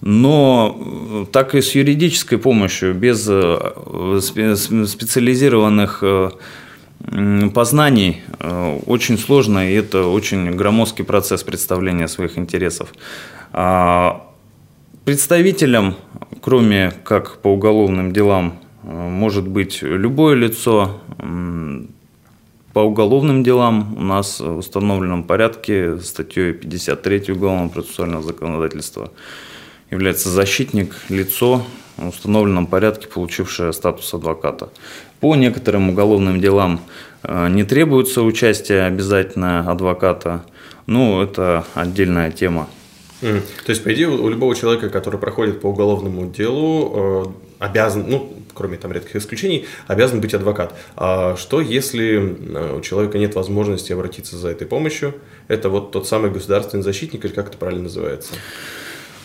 Но 0.00 1.28
так 1.32 1.54
и 1.54 1.60
с 1.60 1.74
юридической 1.76 2.38
помощью, 2.38 2.94
без 2.94 3.26
э, 3.28 4.20
специализированных 4.20 6.02
познаний 7.54 8.22
э, 8.38 8.78
очень 8.86 9.18
сложно, 9.18 9.68
и 9.68 9.74
это 9.74 10.06
очень 10.06 10.50
громоздкий 10.52 11.04
процесс 11.04 11.42
представления 11.42 12.08
своих 12.08 12.38
интересов. 12.38 12.92
А 13.52 14.28
представителем, 15.04 15.96
кроме 16.40 16.92
как 17.04 17.38
по 17.38 17.48
уголовным 17.48 18.12
делам, 18.12 18.60
э, 18.84 18.88
может 18.88 19.46
быть 19.48 19.82
любое 19.82 20.34
лицо. 20.36 21.00
По 22.72 22.78
уголовным 22.78 23.44
делам 23.44 23.94
у 23.98 24.02
нас 24.02 24.40
в 24.40 24.56
установленном 24.56 25.24
порядке 25.24 25.98
статьей 25.98 26.54
53 26.54 27.32
Уголовного 27.32 27.68
процессуального 27.68 28.22
законодательства 28.22 29.10
является 29.90 30.30
защитник, 30.30 30.96
лицо 31.10 31.66
в 31.98 32.08
установленном 32.08 32.66
порядке, 32.66 33.08
получившее 33.08 33.74
статус 33.74 34.14
адвоката. 34.14 34.70
По 35.22 35.36
некоторым 35.36 35.90
уголовным 35.90 36.40
делам 36.40 36.80
э, 37.22 37.48
не 37.48 37.62
требуется 37.62 38.22
участие 38.22 38.82
обязательно 38.82 39.60
адвоката, 39.70 40.44
ну, 40.86 41.22
это 41.22 41.64
отдельная 41.74 42.32
тема. 42.32 42.68
Mm. 43.20 43.40
То 43.64 43.70
есть, 43.70 43.84
по 43.84 43.94
идее, 43.94 44.08
у 44.08 44.28
любого 44.28 44.56
человека, 44.56 44.88
который 44.88 45.20
проходит 45.20 45.60
по 45.60 45.68
уголовному 45.68 46.26
делу, 46.26 47.36
э, 47.60 47.64
обязан, 47.64 48.04
ну, 48.08 48.36
кроме 48.52 48.78
там 48.78 48.90
редких 48.90 49.14
исключений, 49.14 49.66
обязан 49.86 50.20
быть 50.20 50.34
адвокат. 50.34 50.74
А 50.96 51.36
что, 51.36 51.60
если 51.60 52.16
э, 52.18 52.78
у 52.78 52.80
человека 52.80 53.16
нет 53.16 53.36
возможности 53.36 53.92
обратиться 53.92 54.36
за 54.36 54.48
этой 54.48 54.66
помощью? 54.66 55.14
Это 55.46 55.68
вот 55.68 55.92
тот 55.92 56.08
самый 56.08 56.32
государственный 56.32 56.82
защитник, 56.82 57.24
или 57.24 57.32
как 57.32 57.46
это 57.46 57.58
правильно 57.58 57.84
называется? 57.84 58.32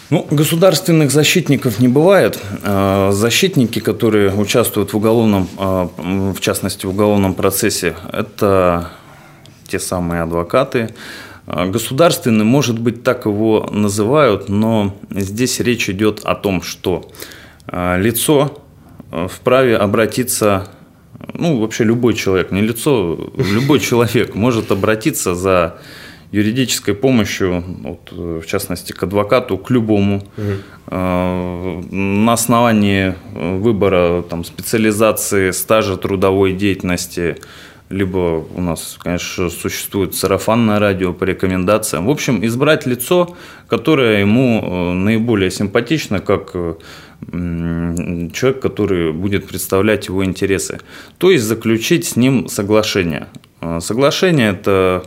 Ну, 0.09 0.25
государственных 0.31 1.11
защитников 1.11 1.79
не 1.79 1.89
бывает. 1.89 2.39
А, 2.63 3.11
защитники, 3.11 3.79
которые 3.79 4.33
участвуют 4.33 4.93
в 4.93 4.97
уголовном, 4.97 5.49
а, 5.57 5.89
в 5.97 6.39
частности, 6.39 6.85
в 6.85 6.91
уголовном 6.91 7.33
процессе, 7.33 7.93
это 8.13 8.89
те 9.67 9.79
самые 9.79 10.21
адвокаты. 10.21 10.93
А, 11.45 11.65
государственный, 11.65 12.45
может 12.45 12.79
быть, 12.79 13.03
так 13.03 13.25
его 13.25 13.67
называют, 13.69 14.47
но 14.47 14.95
здесь 15.09 15.59
речь 15.59 15.89
идет 15.89 16.21
о 16.23 16.35
том, 16.35 16.61
что 16.61 17.11
лицо 17.69 18.63
вправе 19.11 19.75
обратиться, 19.75 20.69
ну, 21.33 21.59
вообще 21.59 21.83
любой 21.83 22.13
человек, 22.13 22.51
не 22.51 22.61
лицо, 22.61 23.29
любой 23.35 23.81
человек 23.81 24.35
может 24.35 24.71
обратиться 24.71 25.35
за 25.35 25.79
юридической 26.31 26.93
помощью, 26.93 27.63
вот, 27.83 28.11
в 28.11 28.45
частности, 28.45 28.91
к 28.91 29.03
адвокату, 29.03 29.57
к 29.57 29.69
любому, 29.69 30.23
угу. 30.37 30.95
на 30.95 32.33
основании 32.33 33.15
выбора 33.33 34.23
там, 34.23 34.43
специализации, 34.43 35.51
стажа 35.51 35.97
трудовой 35.97 36.53
деятельности, 36.53 37.37
либо 37.89 38.45
у 38.53 38.61
нас, 38.61 38.97
конечно, 39.01 39.49
существует 39.49 40.13
сарафанное 40.13 40.79
радио 40.79 41.13
по 41.13 41.23
рекомендациям. 41.23 42.07
В 42.07 42.09
общем, 42.09 42.45
избрать 42.45 42.85
лицо, 42.85 43.37
которое 43.69 44.19
ему 44.19 44.61
э, 44.61 44.93
наиболее 44.93 45.49
симпатично, 45.51 46.19
как 46.19 46.53
человек, 47.31 48.59
который 48.61 49.11
будет 49.11 49.47
представлять 49.47 50.07
его 50.07 50.23
интересы. 50.23 50.79
То 51.17 51.31
есть 51.31 51.45
заключить 51.45 52.05
с 52.05 52.15
ним 52.15 52.47
соглашение. 52.47 53.27
Э, 53.61 53.79
соглашение– 53.81 54.51
это 54.51 55.03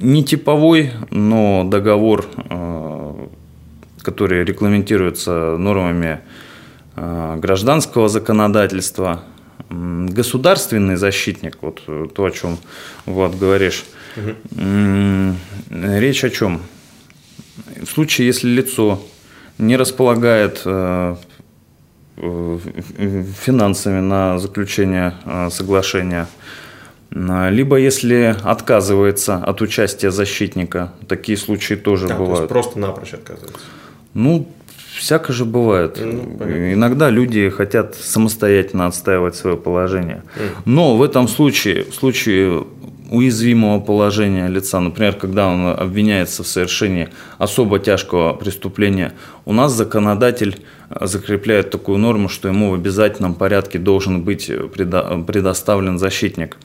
не 0.00 0.24
типовой, 0.24 0.92
но 1.10 1.64
договор, 1.64 2.26
э, 2.36 3.26
который 4.02 4.44
регламентируется 4.44 5.56
нормами 5.58 6.20
э, 6.96 7.36
гражданского 7.40 8.08
законодательства, 8.08 9.22
государственный 9.68 10.96
защитник, 10.96 11.58
вот 11.60 11.82
то, 12.14 12.24
о 12.24 12.30
чем 12.30 12.58
Влад 13.06 13.38
говоришь, 13.38 13.84
угу. 14.16 15.36
речь 15.70 16.24
о 16.24 16.30
чем? 16.30 16.62
В 17.80 17.86
случае, 17.86 18.26
если 18.26 18.48
лицо 18.48 19.00
не 19.58 19.76
располагает 19.76 20.62
э, 20.64 21.16
финансами 22.16 24.00
на 24.00 24.38
заключение 24.38 25.14
соглашения, 25.50 26.26
либо 27.10 27.76
если 27.76 28.36
отказывается 28.42 29.36
от 29.36 29.62
участия 29.62 30.10
защитника, 30.10 30.92
такие 31.08 31.36
случаи 31.36 31.74
тоже 31.74 32.06
да, 32.06 32.16
бывают. 32.16 32.36
То 32.36 32.42
есть 32.42 32.52
просто 32.52 32.78
напрочь 32.78 33.14
отказывается. 33.14 33.58
Ну, 34.14 34.48
всяко 34.96 35.32
же 35.32 35.44
бывает. 35.44 35.98
Ну, 36.00 36.38
Иногда 36.72 37.10
люди 37.10 37.48
хотят 37.48 37.96
самостоятельно 37.96 38.86
отстаивать 38.86 39.34
свое 39.34 39.56
положение. 39.56 40.22
Но 40.64 40.96
в 40.96 41.02
этом 41.02 41.26
случае, 41.26 41.84
в 41.84 41.94
случае 41.94 42.64
уязвимого 43.10 43.80
положения 43.80 44.46
лица, 44.46 44.78
например, 44.78 45.14
когда 45.14 45.48
он 45.48 45.66
обвиняется 45.66 46.44
в 46.44 46.46
совершении 46.46 47.08
особо 47.38 47.80
тяжкого 47.80 48.34
преступления, 48.34 49.14
у 49.44 49.52
нас 49.52 49.72
законодатель 49.72 50.60
закрепляет 51.00 51.70
такую 51.70 51.98
норму, 51.98 52.28
что 52.28 52.46
ему 52.48 52.70
в 52.70 52.74
обязательном 52.74 53.34
порядке 53.34 53.78
должен 53.78 54.22
быть 54.22 54.46
предоставлен 54.46 55.98
защитник. 55.98 56.56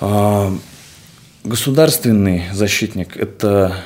А, 0.00 0.52
государственный 1.44 2.44
защитник– 2.52 3.16
это 3.18 3.76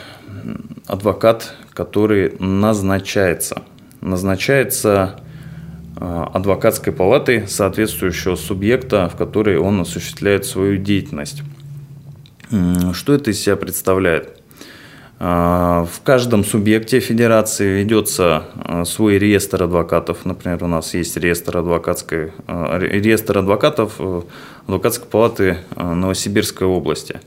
адвокат, 0.86 1.54
который 1.72 2.34
назначается. 2.38 3.62
Назначается 4.00 5.20
а, 5.96 6.30
адвокатской 6.34 6.92
палатой 6.92 7.46
соответствующего 7.46 8.34
субъекта, 8.34 9.08
в 9.08 9.16
которой 9.16 9.58
он 9.58 9.80
осуществляет 9.80 10.46
свою 10.46 10.78
деятельность. 10.78 11.42
Что 12.92 13.14
это 13.14 13.30
из 13.30 13.40
себя 13.40 13.54
представляет? 13.54 14.39
А, 15.22 15.84
в 15.84 16.00
каждом 16.00 16.44
субъекте 16.44 16.98
федерации 16.98 17.82
ведется 17.82 18.44
а, 18.56 18.86
свой 18.86 19.18
реестр 19.18 19.64
адвокатов. 19.64 20.24
Например, 20.24 20.64
у 20.64 20.66
нас 20.66 20.94
есть 20.94 21.14
реестр, 21.18 21.58
адвокатской, 21.58 22.32
а, 22.46 22.78
реестр 22.78 23.36
адвокатов 23.36 23.96
э, 23.98 24.22
адвокатской 24.64 25.06
палаты 25.08 25.58
Новосибирской 25.76 26.66
области. 26.66 27.20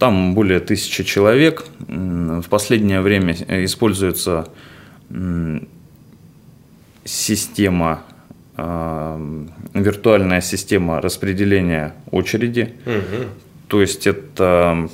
Там 0.00 0.34
более 0.34 0.58
тысячи 0.58 1.04
человек. 1.04 1.64
В 1.86 2.48
последнее 2.48 3.00
время 3.02 3.34
используется 3.64 4.48
система, 7.04 8.02
виртуальная 9.74 10.40
система 10.40 11.00
распределения 11.00 11.94
очереди. 12.10 12.74
Угу. 12.84 13.24
То 13.68 13.80
есть 13.80 14.06
это 14.06 14.88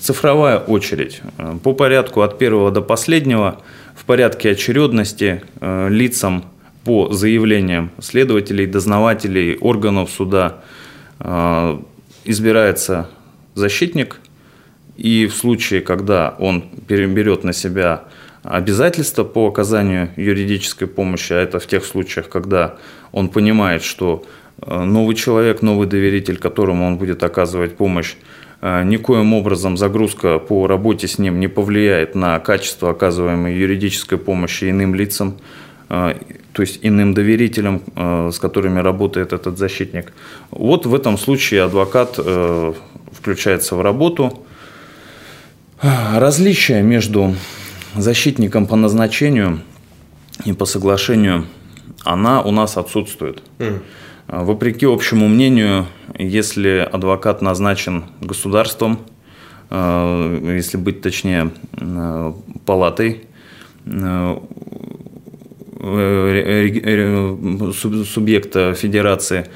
Цифровая 0.00 0.58
очередь. 0.58 1.20
Э, 1.38 1.56
по 1.62 1.74
порядку 1.74 2.22
от 2.22 2.38
первого 2.38 2.70
до 2.70 2.80
последнего 2.80 3.60
в 3.94 4.04
порядке 4.04 4.50
очередности 4.50 5.42
э, 5.60 5.88
лицам 5.90 6.44
по 6.84 7.12
заявлениям 7.12 7.90
следователей, 8.00 8.66
дознавателей, 8.66 9.56
органов 9.56 10.10
суда 10.10 10.62
э, 11.18 11.78
избирается 12.24 13.10
защитник, 13.54 14.20
и 14.96 15.26
в 15.26 15.34
случае, 15.34 15.82
когда 15.82 16.34
он 16.38 16.64
берет 16.88 17.44
на 17.44 17.52
себя 17.52 18.04
обязательства 18.42 19.24
по 19.24 19.48
оказанию 19.48 20.10
юридической 20.16 20.88
помощи, 20.88 21.32
а 21.34 21.36
это 21.40 21.58
в 21.58 21.66
тех 21.66 21.84
случаях, 21.84 22.28
когда 22.28 22.76
он 23.12 23.28
понимает, 23.28 23.82
что 23.82 24.24
новый 24.66 25.16
человек, 25.16 25.62
новый 25.62 25.86
доверитель, 25.86 26.38
которому 26.38 26.86
он 26.86 26.96
будет 26.96 27.22
оказывать 27.22 27.76
помощь, 27.76 28.14
никоим 28.62 29.32
образом 29.34 29.76
загрузка 29.76 30.38
по 30.38 30.66
работе 30.66 31.08
с 31.08 31.18
ним 31.18 31.40
не 31.40 31.48
повлияет 31.48 32.14
на 32.14 32.38
качество 32.40 32.90
оказываемой 32.90 33.56
юридической 33.56 34.18
помощи 34.18 34.70
иным 34.70 34.94
лицам, 34.94 35.38
э, 35.88 36.14
то 36.52 36.62
есть 36.62 36.80
иным 36.82 37.14
доверителям, 37.14 37.80
э, 37.96 38.30
с 38.32 38.38
которыми 38.38 38.80
работает 38.80 39.32
этот 39.32 39.56
защитник. 39.58 40.12
Вот 40.50 40.86
в 40.86 40.94
этом 40.94 41.16
случае 41.16 41.62
адвокат 41.62 42.18
включается 43.12 43.76
в 43.76 43.82
работу. 43.82 44.44
Различие 45.82 46.82
между 46.82 47.34
защитником 47.96 48.66
по 48.66 48.76
назначению 48.76 49.60
и 50.44 50.52
по 50.52 50.66
соглашению, 50.66 51.46
она 52.04 52.42
у 52.42 52.50
нас 52.50 52.76
отсутствует. 52.76 53.42
Mm. 53.58 53.80
Вопреки 54.32 54.86
общему 54.86 55.26
мнению, 55.26 55.88
если 56.16 56.88
адвокат 56.92 57.42
назначен 57.42 58.04
государством, 58.20 59.00
э, 59.70 60.52
если 60.56 60.76
быть 60.76 61.00
точнее 61.02 61.50
э, 61.72 62.32
палатой, 62.64 63.22
э, 63.86 64.36
субъекта 68.06 68.74
федерации, 68.74 69.46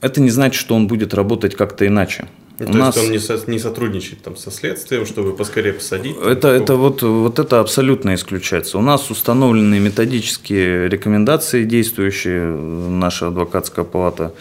это 0.00 0.20
не 0.20 0.30
значит, 0.30 0.60
что 0.60 0.74
он 0.74 0.88
будет 0.88 1.14
работать 1.14 1.54
как-то 1.54 1.86
иначе. 1.86 2.26
Ну, 2.58 2.72
то 2.72 2.78
нас... 2.78 2.96
есть 2.96 3.06
он 3.06 3.12
не, 3.12 3.18
со, 3.18 3.50
не 3.50 3.58
сотрудничает 3.58 4.22
там, 4.22 4.36
со 4.36 4.50
следствием, 4.50 5.04
чтобы 5.04 5.36
поскорее 5.36 5.74
посадить? 5.74 6.16
Это, 6.16 6.48
это 6.48 6.76
вот, 6.76 7.02
вот 7.02 7.38
это 7.38 7.60
абсолютно 7.60 8.14
исключается. 8.14 8.78
У 8.78 8.80
нас 8.80 9.10
установлены 9.10 9.78
методические 9.78 10.88
рекомендации, 10.88 11.64
действующие 11.64 12.46
наша 12.46 13.28
адвокатская 13.28 13.84
палата 13.84 14.32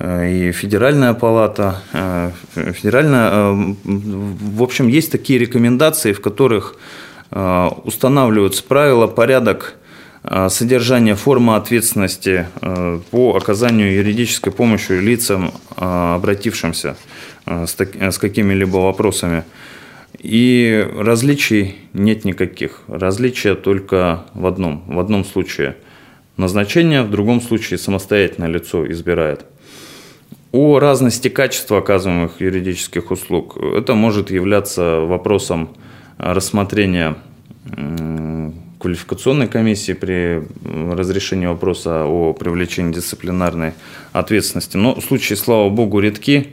угу. 0.00 0.10
и 0.24 0.50
федеральная 0.50 1.14
палата. 1.14 1.82
Э, 1.92 2.32
федеральная, 2.54 3.30
э, 3.30 3.74
в 3.84 4.62
общем, 4.62 4.88
есть 4.88 5.12
такие 5.12 5.38
рекомендации, 5.38 6.12
в 6.12 6.20
которых 6.20 6.76
устанавливаются 7.84 8.62
правила, 8.62 9.06
порядок 9.06 9.76
содержание, 10.50 11.14
форма 11.14 11.56
ответственности 11.56 12.46
по 13.10 13.34
оказанию 13.34 13.94
юридической 13.94 14.52
помощи 14.52 14.92
лицам, 14.92 15.50
обратившимся 15.76 16.88
Э, 16.90 16.94
с, 17.46 17.74
так, 17.74 17.94
с 17.96 18.18
какими-либо 18.18 18.76
вопросами. 18.78 19.44
И 20.18 20.86
различий 20.96 21.76
нет 21.92 22.24
никаких. 22.24 22.82
Различия 22.86 23.54
только 23.54 24.24
в 24.34 24.46
одном. 24.46 24.84
В 24.86 24.98
одном 24.98 25.24
случае 25.24 25.76
назначение, 26.36 27.02
в 27.02 27.10
другом 27.10 27.40
случае 27.40 27.78
самостоятельно 27.78 28.46
лицо 28.46 28.90
избирает. 28.90 29.44
О 30.52 30.78
разности 30.78 31.28
качества 31.28 31.78
оказываемых 31.78 32.40
юридических 32.40 33.10
услуг 33.10 33.56
это 33.56 33.94
может 33.94 34.30
являться 34.30 35.00
вопросом 35.00 35.70
рассмотрения 36.18 37.16
квалификационной 38.78 39.48
комиссии 39.48 39.92
при 39.92 40.42
разрешении 40.92 41.46
вопроса 41.46 42.04
о 42.04 42.32
привлечении 42.34 42.92
дисциплинарной 42.92 43.72
ответственности. 44.12 44.76
Но 44.76 45.00
случаи, 45.00 45.34
слава 45.34 45.70
богу, 45.70 46.00
редки, 46.00 46.48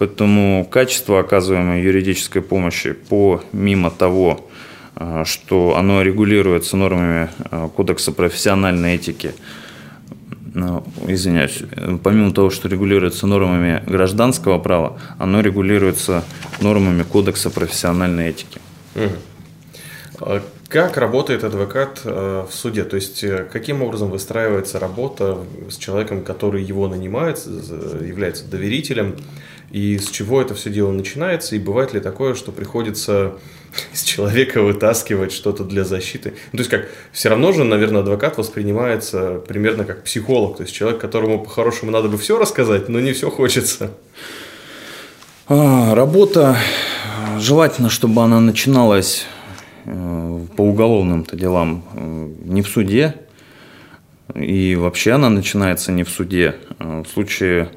поэтому 0.00 0.66
качество 0.70 1.20
оказываемой 1.20 1.82
юридической 1.82 2.40
помощи, 2.40 2.96
помимо 3.10 3.90
того, 3.90 4.48
э, 4.96 5.24
что 5.26 5.76
оно 5.76 6.00
регулируется 6.00 6.78
нормами 6.78 7.28
э, 7.50 7.68
Кодекса 7.76 8.10
профессиональной 8.12 8.94
этики, 8.94 9.32
ну, 10.54 10.82
извиняюсь, 11.06 11.62
помимо 12.02 12.32
того, 12.32 12.48
что 12.48 12.68
регулируется 12.68 13.26
нормами 13.26 13.82
гражданского 13.86 14.58
права, 14.58 14.98
оно 15.18 15.42
регулируется 15.42 16.24
нормами 16.60 17.02
Кодекса 17.02 17.50
профессиональной 17.50 18.30
этики. 18.30 18.58
А 20.18 20.42
как 20.68 20.96
работает 20.96 21.44
адвокат 21.44 22.00
э, 22.04 22.46
в 22.48 22.54
суде? 22.54 22.84
То 22.84 22.96
есть, 22.96 23.22
э, 23.22 23.46
каким 23.52 23.82
образом 23.82 24.10
выстраивается 24.10 24.78
работа 24.78 25.38
с 25.68 25.76
человеком, 25.76 26.22
который 26.22 26.62
его 26.62 26.88
нанимает, 26.88 27.38
является 27.46 28.48
доверителем, 28.48 29.16
и 29.70 29.98
с 29.98 30.08
чего 30.10 30.40
это 30.40 30.54
все 30.54 30.70
дело 30.70 30.92
начинается, 30.92 31.56
и 31.56 31.58
бывает 31.58 31.92
ли 31.94 32.00
такое, 32.00 32.34
что 32.34 32.52
приходится 32.52 33.34
из 33.92 34.02
человека 34.02 34.62
вытаскивать 34.62 35.32
что-то 35.32 35.64
для 35.64 35.84
защиты? 35.84 36.34
Ну, 36.52 36.58
то 36.58 36.58
есть, 36.58 36.70
как, 36.70 36.88
все 37.12 37.28
равно 37.28 37.52
же, 37.52 37.64
наверное, 37.64 38.02
адвокат 38.02 38.38
воспринимается 38.38 39.42
примерно 39.46 39.84
как 39.84 40.04
психолог, 40.04 40.56
то 40.56 40.62
есть, 40.62 40.74
человек, 40.74 41.00
которому 41.00 41.42
по-хорошему 41.42 41.90
надо 41.90 42.08
бы 42.08 42.18
все 42.18 42.38
рассказать, 42.38 42.88
но 42.88 43.00
не 43.00 43.12
все 43.12 43.30
хочется. 43.30 43.92
А, 45.48 45.94
работа, 45.94 46.56
желательно, 47.38 47.90
чтобы 47.90 48.22
она 48.22 48.40
начиналась 48.40 49.26
Э, 49.86 50.46
по 50.56 50.62
уголовным-то 50.62 51.36
делам 51.36 51.84
э, 51.94 52.28
не 52.44 52.62
в 52.62 52.68
суде, 52.68 53.14
и 54.34 54.76
вообще 54.76 55.12
она 55.12 55.30
начинается 55.30 55.90
не 55.90 56.04
в 56.04 56.10
суде. 56.10 56.56
Э, 56.78 57.02
в 57.02 57.08
случае 57.08 57.70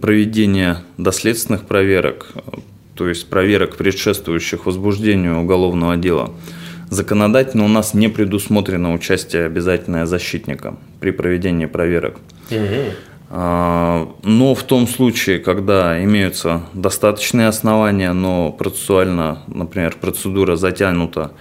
проведения 0.00 0.78
доследственных 0.98 1.66
проверок, 1.66 2.28
то 2.94 3.08
есть 3.08 3.28
проверок, 3.28 3.76
предшествующих 3.76 4.66
возбуждению 4.66 5.40
уголовного 5.40 5.96
дела, 5.96 6.30
законодательно 6.90 7.64
у 7.64 7.68
нас 7.68 7.94
не 7.94 8.08
предусмотрено 8.08 8.92
участие 8.92 9.46
обязательное 9.46 10.06
защитника 10.06 10.76
при 11.00 11.10
проведении 11.10 11.66
проверок. 11.66 12.18
Угу. 12.50 12.94
Но 13.30 14.54
в 14.54 14.62
том 14.62 14.86
случае, 14.86 15.40
когда 15.40 16.02
имеются 16.04 16.62
достаточные 16.72 17.48
основания, 17.48 18.12
но 18.12 18.52
процессуально, 18.52 19.42
например, 19.48 19.96
процедура 20.00 20.54
затянута, 20.56 21.32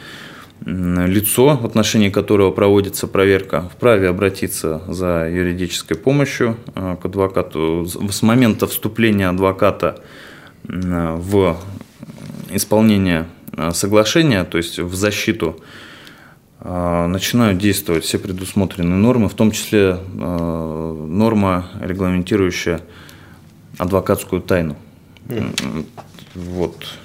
лицо, 0.65 1.57
в 1.57 1.65
отношении 1.65 2.09
которого 2.09 2.51
проводится 2.51 3.07
проверка, 3.07 3.69
вправе 3.73 4.09
обратиться 4.09 4.81
за 4.87 5.29
юридической 5.29 5.95
помощью 5.95 6.57
а, 6.75 6.95
к 6.95 7.05
адвокату. 7.05 7.85
С 7.85 8.21
момента 8.21 8.67
вступления 8.67 9.29
адвоката 9.29 10.01
в 10.63 11.57
исполнение 12.51 13.25
а, 13.51 13.71
соглашения, 13.71 14.43
то 14.45 14.57
есть 14.57 14.79
в 14.79 14.93
защиту 14.95 15.59
а, 16.59 17.07
начинают 17.07 17.57
действовать 17.57 18.05
все 18.05 18.17
предусмотренные 18.17 18.97
нормы, 18.97 19.27
в 19.27 19.33
том 19.33 19.51
числе 19.51 19.97
норма, 20.13 21.69
регламентирующая 21.81 22.79
адвокатскую 23.77 24.41
тайну. 24.41 24.77
Mm. 25.27 25.85
Вот. 26.35 26.97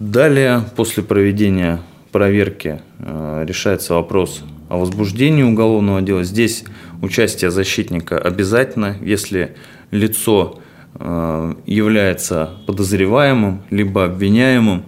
Далее, 0.00 0.62
после 0.76 1.02
проведения 1.02 1.80
проверки, 2.12 2.80
решается 3.00 3.94
вопрос 3.94 4.44
о 4.68 4.78
возбуждении 4.78 5.42
уголовного 5.42 6.00
дела. 6.02 6.24
Здесь 6.24 6.64
участие 7.02 7.50
защитника 7.50 8.18
обязательно, 8.18 8.96
если 9.00 9.56
лицо 9.90 10.60
является 10.94 12.58
подозреваемым 12.66 13.62
либо 13.70 14.04
обвиняемым, 14.04 14.84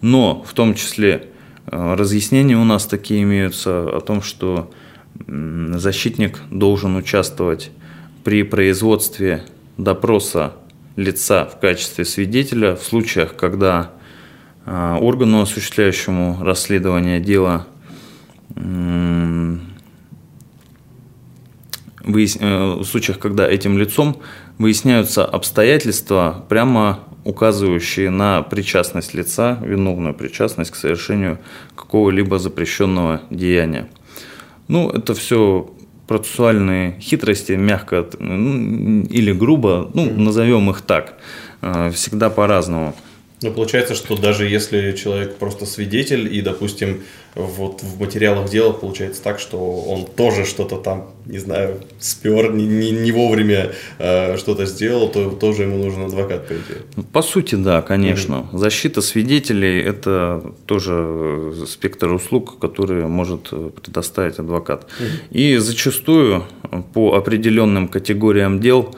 но 0.00 0.42
в 0.46 0.52
том 0.54 0.74
числе 0.74 1.28
Э, 1.66 1.94
разъяснения 1.94 2.56
у 2.56 2.64
нас 2.64 2.86
такие 2.86 3.22
имеются 3.22 3.96
о 3.96 4.00
том, 4.00 4.22
что 4.22 4.70
защитник 5.26 6.40
должен 6.50 6.96
участвовать 6.96 7.70
при 8.24 8.42
производстве 8.42 9.44
допроса 9.78 10.54
лица 10.96 11.44
в 11.44 11.60
качестве 11.60 12.04
свидетеля 12.04 12.74
в 12.74 12.82
случаях, 12.82 13.36
когда 13.36 13.90
э, 13.90 14.03
органу, 14.66 15.42
осуществляющему 15.42 16.38
расследование 16.42 17.20
дела, 17.20 17.66
э, 18.56 19.56
в 22.04 22.84
случаях, 22.84 23.18
когда 23.18 23.48
этим 23.48 23.78
лицом 23.78 24.20
выясняются 24.58 25.24
обстоятельства, 25.24 26.44
прямо 26.48 27.00
указывающие 27.24 28.10
на 28.10 28.42
причастность 28.42 29.14
лица, 29.14 29.58
виновную 29.62 30.14
причастность 30.14 30.70
к 30.70 30.76
совершению 30.76 31.38
какого-либо 31.74 32.38
запрещенного 32.38 33.22
деяния. 33.30 33.88
Ну, 34.68 34.90
это 34.90 35.14
все 35.14 35.70
процессуальные 36.06 37.00
хитрости, 37.00 37.52
мягко 37.52 38.06
ну, 38.18 39.02
или 39.04 39.32
грубо, 39.32 39.90
ну, 39.94 40.12
назовем 40.14 40.70
их 40.70 40.82
так, 40.82 41.14
э, 41.62 41.90
всегда 41.90 42.28
по-разному. 42.28 42.94
Ну, 43.44 43.52
получается, 43.52 43.94
что 43.94 44.16
даже 44.16 44.46
если 44.48 44.92
человек 44.92 45.36
просто 45.36 45.66
свидетель, 45.66 46.34
и, 46.34 46.40
допустим, 46.40 47.02
вот 47.34 47.82
в 47.82 48.00
материалах 48.00 48.48
дела 48.48 48.72
получается 48.72 49.22
так, 49.22 49.38
что 49.38 49.58
он 49.58 50.06
тоже 50.06 50.46
что-то 50.46 50.78
там, 50.78 51.10
не 51.26 51.36
знаю, 51.36 51.82
спер, 51.98 52.54
не, 52.54 52.66
не, 52.66 52.90
не 52.90 53.12
вовремя 53.12 53.72
э, 53.98 54.38
что-то 54.38 54.64
сделал, 54.64 55.10
то 55.10 55.28
тоже 55.28 55.64
ему 55.64 55.76
нужен 55.76 56.06
адвокат, 56.06 56.48
по 56.48 56.54
идее. 56.54 57.04
По 57.12 57.20
сути, 57.20 57.56
да, 57.56 57.82
конечно. 57.82 58.46
Mm-hmm. 58.50 58.58
Защита 58.58 59.02
свидетелей– 59.02 59.78
это 59.82 60.54
тоже 60.64 61.66
спектр 61.66 62.12
услуг, 62.12 62.58
которые 62.58 63.08
может 63.08 63.50
предоставить 63.82 64.38
адвокат. 64.38 64.84
Mm-hmm. 64.84 65.36
И 65.36 65.56
зачастую 65.58 66.44
по 66.94 67.14
определенным 67.14 67.88
категориям 67.88 68.58
дел 68.60 68.94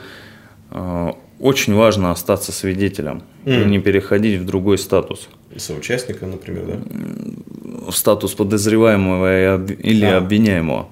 э, 0.71 1.13
очень 1.39 1.75
важно 1.75 2.11
остаться 2.11 2.53
свидетелем 2.53 3.23
mm. 3.45 3.63
и 3.63 3.65
не 3.67 3.79
переходить 3.79 4.41
в 4.41 4.47
другой 4.47 4.79
статус. 4.79 5.29
Соучастника, 5.57 6.27
например, 6.27 6.65
да? 6.67 7.91
В 7.91 7.97
статус 7.97 8.35
подозреваемого 8.35 9.65
или 9.65 10.05
а. 10.05 10.19
обвиняемого. 10.19 10.89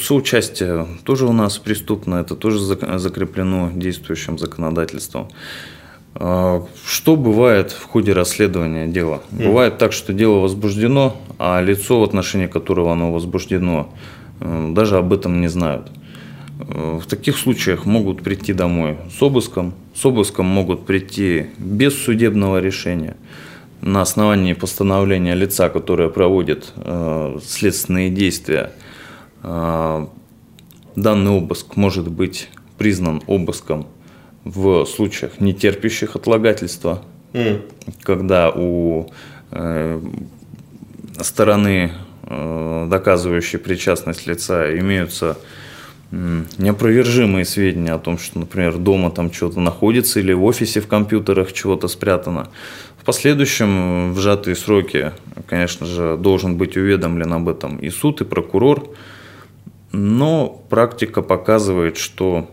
Соучастие 0.00 0.86
тоже 1.04 1.26
у 1.26 1.32
нас 1.32 1.58
преступно, 1.58 2.16
это 2.16 2.34
тоже 2.34 2.58
закреплено 2.58 3.70
действующим 3.74 4.38
законодательством. 4.38 5.28
А, 6.14 6.66
что 6.86 7.16
бывает 7.16 7.70
в 7.72 7.84
ходе 7.84 8.12
расследования 8.12 8.86
дела? 8.86 9.22
Mm. 9.30 9.46
Бывает 9.46 9.78
так, 9.78 9.92
что 9.92 10.12
дело 10.12 10.38
возбуждено, 10.38 11.16
а 11.38 11.60
лицо, 11.62 12.00
в 12.00 12.04
отношении 12.04 12.46
которого 12.46 12.92
оно 12.92 13.12
возбуждено, 13.12 13.88
даже 14.40 14.96
об 14.98 15.12
этом 15.12 15.40
не 15.40 15.48
знают. 15.48 15.88
Э, 16.68 16.98
в 17.02 17.06
таких 17.06 17.38
случаях 17.38 17.86
могут 17.86 18.22
прийти 18.22 18.52
домой 18.52 18.98
с 19.16 19.22
обыском. 19.22 19.74
С 19.94 20.04
обыском 20.04 20.46
могут 20.46 20.86
прийти 20.86 21.46
без 21.58 21.94
судебного 22.02 22.60
решения 22.60 23.16
на 23.80 24.02
основании 24.02 24.52
постановления 24.52 25.34
лица, 25.34 25.68
которое 25.68 26.08
проводит 26.08 26.72
э, 26.76 27.38
следственные 27.44 28.10
действия. 28.10 28.72
Э, 29.42 30.06
данный 30.96 31.30
обыск 31.30 31.76
может 31.76 32.08
быть 32.08 32.48
признан 32.78 33.22
обыском 33.26 33.86
в 34.44 34.84
случаях, 34.86 35.40
не 35.40 35.54
терпящих 35.54 36.16
отлагательства, 36.16 37.02
mm. 37.32 37.62
когда 38.02 38.50
у 38.50 39.10
э, 39.50 40.00
стороны, 41.20 41.92
э, 42.24 42.86
доказывающей 42.88 43.58
причастность 43.58 44.26
лица, 44.26 44.76
имеются 44.78 45.38
неопровержимые 46.12 47.44
сведения 47.46 47.94
о 47.94 47.98
том, 47.98 48.18
что, 48.18 48.38
например, 48.38 48.76
дома 48.76 49.10
там 49.10 49.32
что-то 49.32 49.60
находится 49.60 50.20
или 50.20 50.32
в 50.32 50.44
офисе 50.44 50.80
в 50.80 50.86
компьютерах 50.86 51.52
чего-то 51.52 51.88
спрятано. 51.88 52.50
В 52.98 53.04
последующем, 53.04 54.12
в 54.12 54.20
сжатые 54.20 54.54
сроки, 54.54 55.12
конечно 55.48 55.86
же, 55.86 56.16
должен 56.16 56.56
быть 56.56 56.76
уведомлен 56.76 57.32
об 57.32 57.48
этом 57.48 57.78
и 57.78 57.88
суд, 57.90 58.20
и 58.20 58.24
прокурор. 58.24 58.90
Но 59.90 60.64
практика 60.68 61.22
показывает, 61.22 61.96
что 61.96 62.48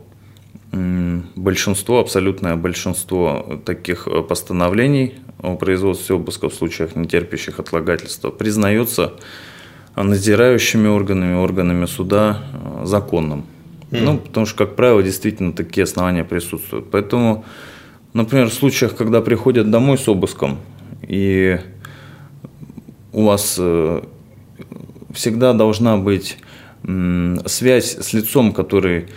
большинство, 0.71 1.99
абсолютное 1.99 2.55
большинство 2.55 3.59
таких 3.65 4.07
э, 4.07 4.21
постановлений 4.21 5.15
о 5.41 5.55
производстве 5.55 6.15
обыска 6.15 6.49
в 6.49 6.53
случаях 6.53 6.95
нетерпящих 6.95 7.59
отлагательства 7.59 8.29
признается 8.29 9.13
надзирающими 10.03 10.87
органами, 10.87 11.35
органами 11.35 11.85
суда 11.85 12.39
э, 12.53 12.85
законным. 12.85 13.45
Mm. 13.91 14.01
Ну, 14.03 14.17
потому 14.17 14.45
что, 14.45 14.65
как 14.65 14.75
правило, 14.75 15.01
действительно 15.01 15.53
такие 15.53 15.83
основания 15.83 16.23
присутствуют. 16.23 16.91
Поэтому, 16.91 17.43
например, 18.13 18.49
в 18.49 18.53
случаях, 18.53 18.95
когда 18.95 19.21
приходят 19.21 19.71
домой 19.71 19.97
с 19.97 20.07
обыском, 20.07 20.59
и 21.01 21.59
у 23.13 23.23
вас 23.23 23.55
э, 23.59 24.01
всегда 25.11 25.53
должна 25.53 25.97
быть 25.97 26.37
связь 27.45 27.97
с 27.97 28.13
лицом, 28.13 28.53
который, 28.53 29.07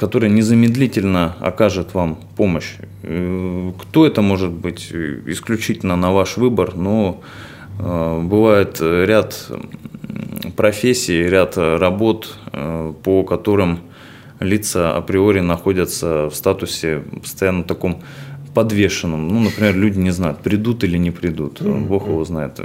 который 0.00 0.30
незамедлительно 0.30 1.36
окажет 1.40 1.92
вам 1.92 2.18
помощь. 2.36 2.76
Э, 3.02 3.72
кто 3.78 4.06
это 4.06 4.22
может 4.22 4.50
быть? 4.50 4.92
Исключительно 5.26 5.96
на 5.96 6.12
ваш 6.12 6.36
выбор, 6.36 6.74
но 6.76 7.20
э, 7.78 8.20
бывает 8.22 8.80
ряд 8.80 9.50
профессий, 10.56 11.22
ряд 11.22 11.56
работ, 11.56 12.36
э, 12.52 12.92
по 13.02 13.22
которым 13.24 13.80
лица 14.40 14.96
априори 14.96 15.40
находятся 15.40 16.28
в 16.28 16.34
статусе 16.34 17.02
постоянно 17.20 17.64
таком 17.64 18.02
подвешенном. 18.54 19.28
Ну, 19.28 19.40
например, 19.40 19.76
люди 19.76 19.98
не 19.98 20.10
знают, 20.10 20.40
придут 20.40 20.84
или 20.84 20.98
не 20.98 21.10
придут. 21.10 21.62
Бог 21.62 22.06
его 22.06 22.24
знает. 22.24 22.60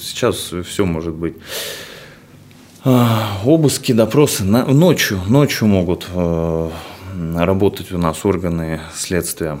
Сейчас 0.00 0.52
все 0.64 0.84
может 0.84 1.14
быть. 1.14 1.34
А, 2.84 3.40
обыски, 3.44 3.90
допросы 3.92 4.44
ночью, 4.44 5.20
ночью 5.26 5.66
могут 5.66 6.06
э, 6.14 6.70
работать 7.34 7.90
у 7.90 7.98
нас 7.98 8.24
органы 8.24 8.80
следствия. 8.94 9.58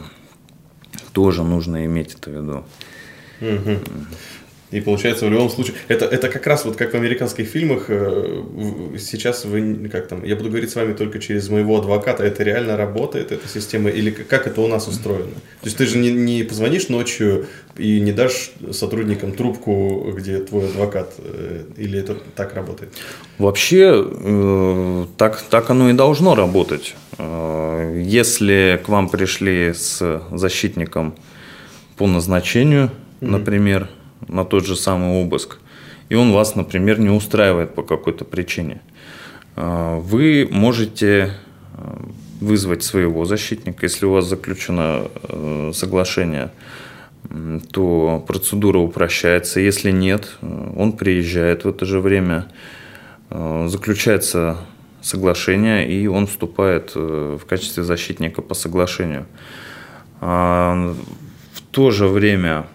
Тоже 1.12 1.42
нужно 1.42 1.84
иметь 1.86 2.14
это 2.14 2.30
в 2.30 2.34
виду. 2.34 2.64
Угу. 3.40 3.78
И 4.72 4.80
получается, 4.80 5.26
в 5.26 5.30
любом 5.30 5.48
случае, 5.48 5.76
это, 5.86 6.06
это 6.06 6.28
как 6.28 6.44
раз 6.46 6.64
вот 6.64 6.76
как 6.76 6.92
в 6.92 6.96
американских 6.96 7.46
фильмах, 7.46 7.84
э, 7.88 8.42
сейчас 8.98 9.44
вы, 9.44 9.88
как 9.90 10.08
там, 10.08 10.24
я 10.24 10.34
буду 10.34 10.48
говорить 10.48 10.70
с 10.70 10.74
вами 10.74 10.92
только 10.92 11.20
через 11.20 11.48
моего 11.48 11.78
адвоката, 11.78 12.24
это 12.24 12.42
реально 12.42 12.76
работает, 12.76 13.30
эта 13.30 13.48
система, 13.48 13.90
или 13.90 14.10
как 14.10 14.48
это 14.48 14.60
у 14.60 14.66
нас 14.66 14.88
устроено? 14.88 15.34
То 15.60 15.66
есть 15.66 15.76
ты 15.76 15.86
же 15.86 15.98
не, 15.98 16.10
не 16.10 16.42
позвонишь 16.42 16.88
ночью 16.88 17.46
и 17.78 18.00
не 18.00 18.10
дашь 18.10 18.50
сотрудникам 18.72 19.32
трубку, 19.32 20.12
где 20.16 20.40
твой 20.40 20.68
адвокат, 20.68 21.14
э, 21.18 21.62
или 21.76 22.00
это 22.00 22.16
так 22.34 22.54
работает? 22.54 22.92
Вообще, 23.38 24.04
э, 24.04 25.06
так, 25.16 25.42
так 25.42 25.70
оно 25.70 25.90
и 25.90 25.92
должно 25.92 26.34
работать. 26.34 26.96
Если 27.18 28.80
к 28.84 28.88
вам 28.88 29.08
пришли 29.08 29.72
с 29.72 30.22
защитником 30.32 31.14
по 31.96 32.06
назначению, 32.06 32.90
mm-hmm. 33.20 33.26
например, 33.30 33.88
на 34.28 34.44
тот 34.44 34.66
же 34.66 34.76
самый 34.76 35.22
обыск, 35.22 35.58
и 36.08 36.14
он 36.14 36.32
вас, 36.32 36.54
например, 36.54 36.98
не 37.00 37.10
устраивает 37.10 37.74
по 37.74 37.82
какой-то 37.82 38.24
причине, 38.24 38.80
а, 39.56 39.98
вы 39.98 40.48
можете 40.50 41.32
а, 41.74 42.06
вызвать 42.40 42.82
своего 42.82 43.24
защитника, 43.24 43.86
если 43.86 44.06
у 44.06 44.12
вас 44.12 44.26
заключено 44.26 45.08
э, 45.22 45.70
соглашение, 45.74 46.50
то 47.72 48.24
процедура 48.26 48.78
упрощается. 48.78 49.60
Если 49.60 49.90
нет, 49.90 50.36
он 50.42 50.92
приезжает 50.92 51.64
в 51.64 51.68
это 51.68 51.86
же 51.86 52.00
время, 52.00 52.46
э, 53.30 53.66
заключается 53.68 54.58
соглашение, 55.00 55.88
и 55.88 56.06
он 56.06 56.26
вступает 56.26 56.92
э, 56.94 57.38
в 57.40 57.46
качестве 57.46 57.82
защитника 57.82 58.42
по 58.42 58.54
соглашению. 58.54 59.26
А, 60.20 60.94
в 61.52 61.60
то 61.70 61.90
же 61.90 62.08
время 62.08 62.66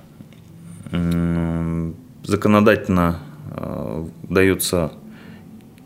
законодательно 2.24 3.20
э, 3.52 4.08
дается 4.30 4.92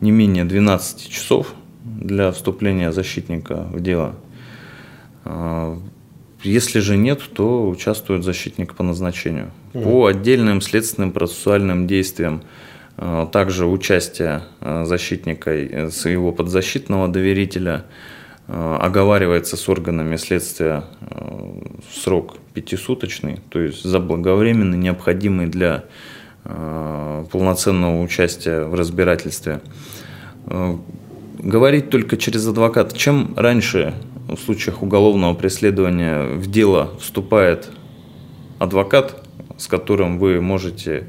не 0.00 0.10
менее 0.10 0.44
12 0.44 1.08
часов 1.08 1.54
для 1.84 2.30
вступления 2.32 2.92
защитника 2.92 3.66
в 3.72 3.80
дело. 3.80 4.16
Э, 5.24 5.76
если 6.42 6.80
же 6.80 6.96
нет, 6.96 7.20
то 7.34 7.68
участвует 7.68 8.24
защитник 8.24 8.74
по 8.74 8.82
назначению. 8.82 9.50
По 9.72 10.06
отдельным 10.06 10.60
следственным 10.60 11.12
процессуальным 11.12 11.86
действиям 11.86 12.42
э, 12.96 13.26
также 13.32 13.66
участие 13.66 14.42
защитника 14.60 15.90
своего 15.90 16.32
подзащитного 16.32 17.08
доверителя 17.08 17.84
оговаривается 18.48 19.56
с 19.56 19.68
органами 19.68 20.16
следствия 20.16 20.84
срок 21.92 22.36
пятисуточный, 22.54 23.40
то 23.50 23.60
есть 23.60 23.84
заблаговременный, 23.84 24.78
необходимый 24.78 25.46
для 25.46 25.84
э, 26.44 27.24
полноценного 27.30 28.02
участия 28.02 28.64
в 28.64 28.74
разбирательстве. 28.74 29.60
Э, 30.46 30.76
говорить 31.38 31.90
только 31.90 32.16
через 32.16 32.46
адвоката. 32.46 32.96
Чем 32.96 33.34
раньше 33.36 33.94
в 34.28 34.36
случаях 34.38 34.82
уголовного 34.82 35.34
преследования 35.34 36.24
в 36.24 36.50
дело 36.50 36.92
вступает 36.98 37.70
адвокат, 38.58 39.22
с 39.58 39.66
которым 39.66 40.18
вы 40.18 40.40
можете 40.40 41.04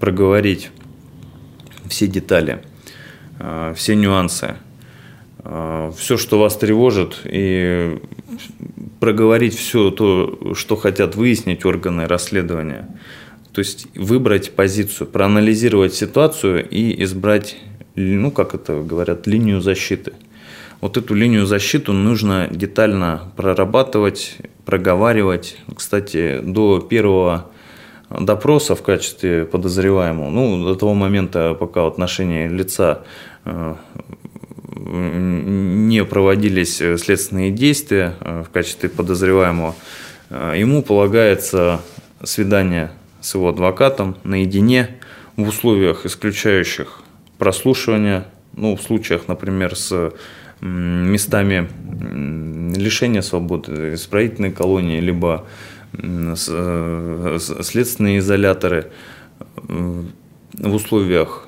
проговорить 0.00 0.70
все 1.88 2.06
детали, 2.06 2.62
э, 3.38 3.72
все 3.76 3.94
нюансы, 3.94 4.56
все, 5.96 6.16
что 6.16 6.38
вас 6.38 6.56
тревожит, 6.56 7.20
и 7.24 7.98
проговорить 9.00 9.56
все 9.56 9.90
то, 9.90 10.54
что 10.54 10.76
хотят 10.76 11.16
выяснить 11.16 11.64
органы 11.64 12.06
расследования. 12.06 12.88
То 13.52 13.60
есть 13.60 13.86
выбрать 13.96 14.52
позицию, 14.54 15.06
проанализировать 15.06 15.94
ситуацию 15.94 16.68
и 16.68 17.02
избрать, 17.02 17.56
ну, 17.94 18.30
как 18.30 18.54
это 18.54 18.82
говорят, 18.82 19.26
линию 19.26 19.60
защиты. 19.60 20.12
Вот 20.80 20.96
эту 20.96 21.14
линию 21.14 21.46
защиты 21.46 21.92
нужно 21.92 22.46
детально 22.50 23.32
прорабатывать, 23.36 24.36
проговаривать. 24.64 25.56
Кстати, 25.74 26.40
до 26.42 26.78
первого 26.80 27.46
допроса 28.10 28.74
в 28.74 28.82
качестве 28.82 29.44
подозреваемого, 29.44 30.30
ну, 30.30 30.64
до 30.64 30.74
того 30.76 30.94
момента, 30.94 31.54
пока 31.54 31.82
в 31.82 31.86
отношении 31.88 32.46
лица 32.48 33.02
э, 33.44 33.74
не 34.88 36.04
проводились 36.04 36.80
э, 36.80 36.96
следственные 36.96 37.50
действия 37.50 38.14
э, 38.20 38.44
в 38.46 38.50
качестве 38.50 38.88
подозреваемого, 38.88 39.74
э, 40.30 40.54
ему 40.56 40.82
полагается 40.82 41.82
свидание 42.22 42.90
с 43.20 43.34
его 43.34 43.50
адвокатом 43.50 44.16
наедине 44.24 44.96
в 45.36 45.48
условиях, 45.48 46.06
исключающих 46.06 47.02
прослушивания, 47.36 48.26
ну, 48.54 48.76
в 48.76 48.82
случаях, 48.82 49.28
например, 49.28 49.76
с 49.76 50.12
местами 50.60 51.68
лишения 52.76 53.22
свободы, 53.22 53.94
исправительной 53.94 54.50
колонии, 54.50 54.98
либо 54.98 55.46
следственные 55.94 58.18
изоляторы 58.18 58.90
в 59.54 60.74
условиях 60.74 61.47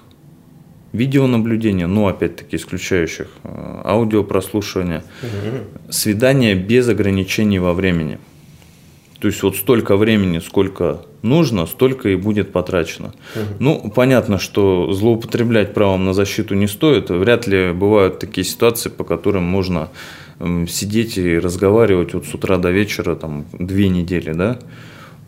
видеонаблюдения, 0.92 1.86
но 1.86 2.08
опять-таки 2.08 2.56
исключающих 2.56 3.28
э, 3.44 3.82
аудиопрослушивания, 3.84 5.04
угу. 5.22 5.92
свидания 5.92 6.54
без 6.54 6.88
ограничений 6.88 7.58
во 7.58 7.72
времени. 7.72 8.18
То 9.20 9.28
есть 9.28 9.42
вот 9.42 9.56
столько 9.56 9.96
времени, 9.96 10.38
сколько 10.38 11.02
нужно, 11.22 11.66
столько 11.66 12.08
и 12.08 12.16
будет 12.16 12.52
потрачено. 12.52 13.12
Угу. 13.34 13.44
Ну, 13.58 13.92
понятно, 13.94 14.38
что 14.38 14.92
злоупотреблять 14.92 15.74
правом 15.74 16.06
на 16.06 16.14
защиту 16.14 16.54
не 16.54 16.66
стоит. 16.66 17.10
Вряд 17.10 17.46
ли 17.46 17.72
бывают 17.72 18.18
такие 18.18 18.44
ситуации, 18.44 18.88
по 18.88 19.04
которым 19.04 19.44
можно 19.44 19.90
сидеть 20.68 21.18
и 21.18 21.38
разговаривать 21.38 22.14
вот 22.14 22.24
с 22.26 22.34
утра 22.34 22.56
до 22.56 22.70
вечера, 22.70 23.14
там, 23.14 23.44
две 23.52 23.90
недели, 23.90 24.32
да. 24.32 24.58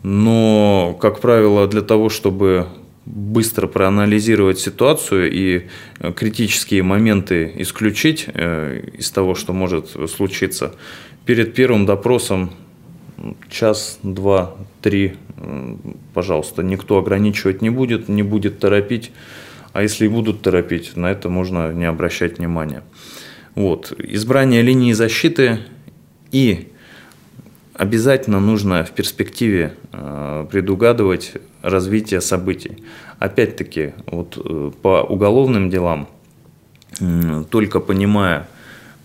Но, 0.01 0.97
как 0.99 1.19
правило, 1.19 1.67
для 1.67 1.81
того, 1.81 2.09
чтобы 2.09 2.67
быстро 3.05 3.67
проанализировать 3.67 4.59
ситуацию 4.59 5.31
и 5.31 5.67
э, 5.99 6.13
критические 6.13 6.83
моменты 6.83 7.51
исключить 7.57 8.25
э, 8.27 8.81
из 8.97 9.11
того, 9.11 9.35
что 9.35 9.53
может 9.53 9.89
случиться. 10.09 10.75
Перед 11.25 11.53
первым 11.53 11.85
допросом 11.85 12.51
час, 13.49 13.99
два, 14.03 14.55
три, 14.81 15.13
пожалуйста, 16.13 16.63
никто 16.63 16.97
ограничивать 16.97 17.61
не 17.61 17.69
будет, 17.69 18.09
не 18.09 18.23
будет 18.23 18.59
торопить. 18.59 19.11
А 19.71 19.81
если 19.81 20.05
и 20.05 20.09
будут 20.09 20.41
торопить, 20.41 20.95
на 20.95 21.11
это 21.11 21.29
можно 21.29 21.71
не 21.71 21.85
обращать 21.85 22.37
внимания. 22.37 22.83
Вот. 23.55 23.93
Избрание 23.97 24.61
линии 24.61 24.93
защиты 24.93 25.59
и 26.31 26.72
обязательно 27.75 28.39
нужно 28.39 28.83
в 28.83 28.91
перспективе 28.91 29.73
э, 29.91 30.45
предугадывать 30.51 31.33
развитие 31.61 32.21
событий. 32.21 32.83
Опять-таки, 33.19 33.93
вот 34.07 34.37
э, 34.37 34.71
по 34.81 35.01
уголовным 35.01 35.69
делам, 35.69 36.07
только 37.49 37.79
понимая 37.79 38.47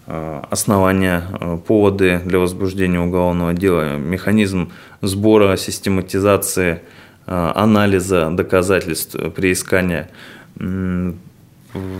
основания, 0.07 1.23
поводы 1.67 2.21
для 2.25 2.39
возбуждения 2.39 3.01
уголовного 3.01 3.55
дела, 3.55 3.97
механизм 3.97 4.73
сбора, 5.01 5.57
систематизации, 5.57 6.81
анализа 7.27 8.31
доказательств 8.31 9.17
при 9.35 9.53
искании 9.53 10.07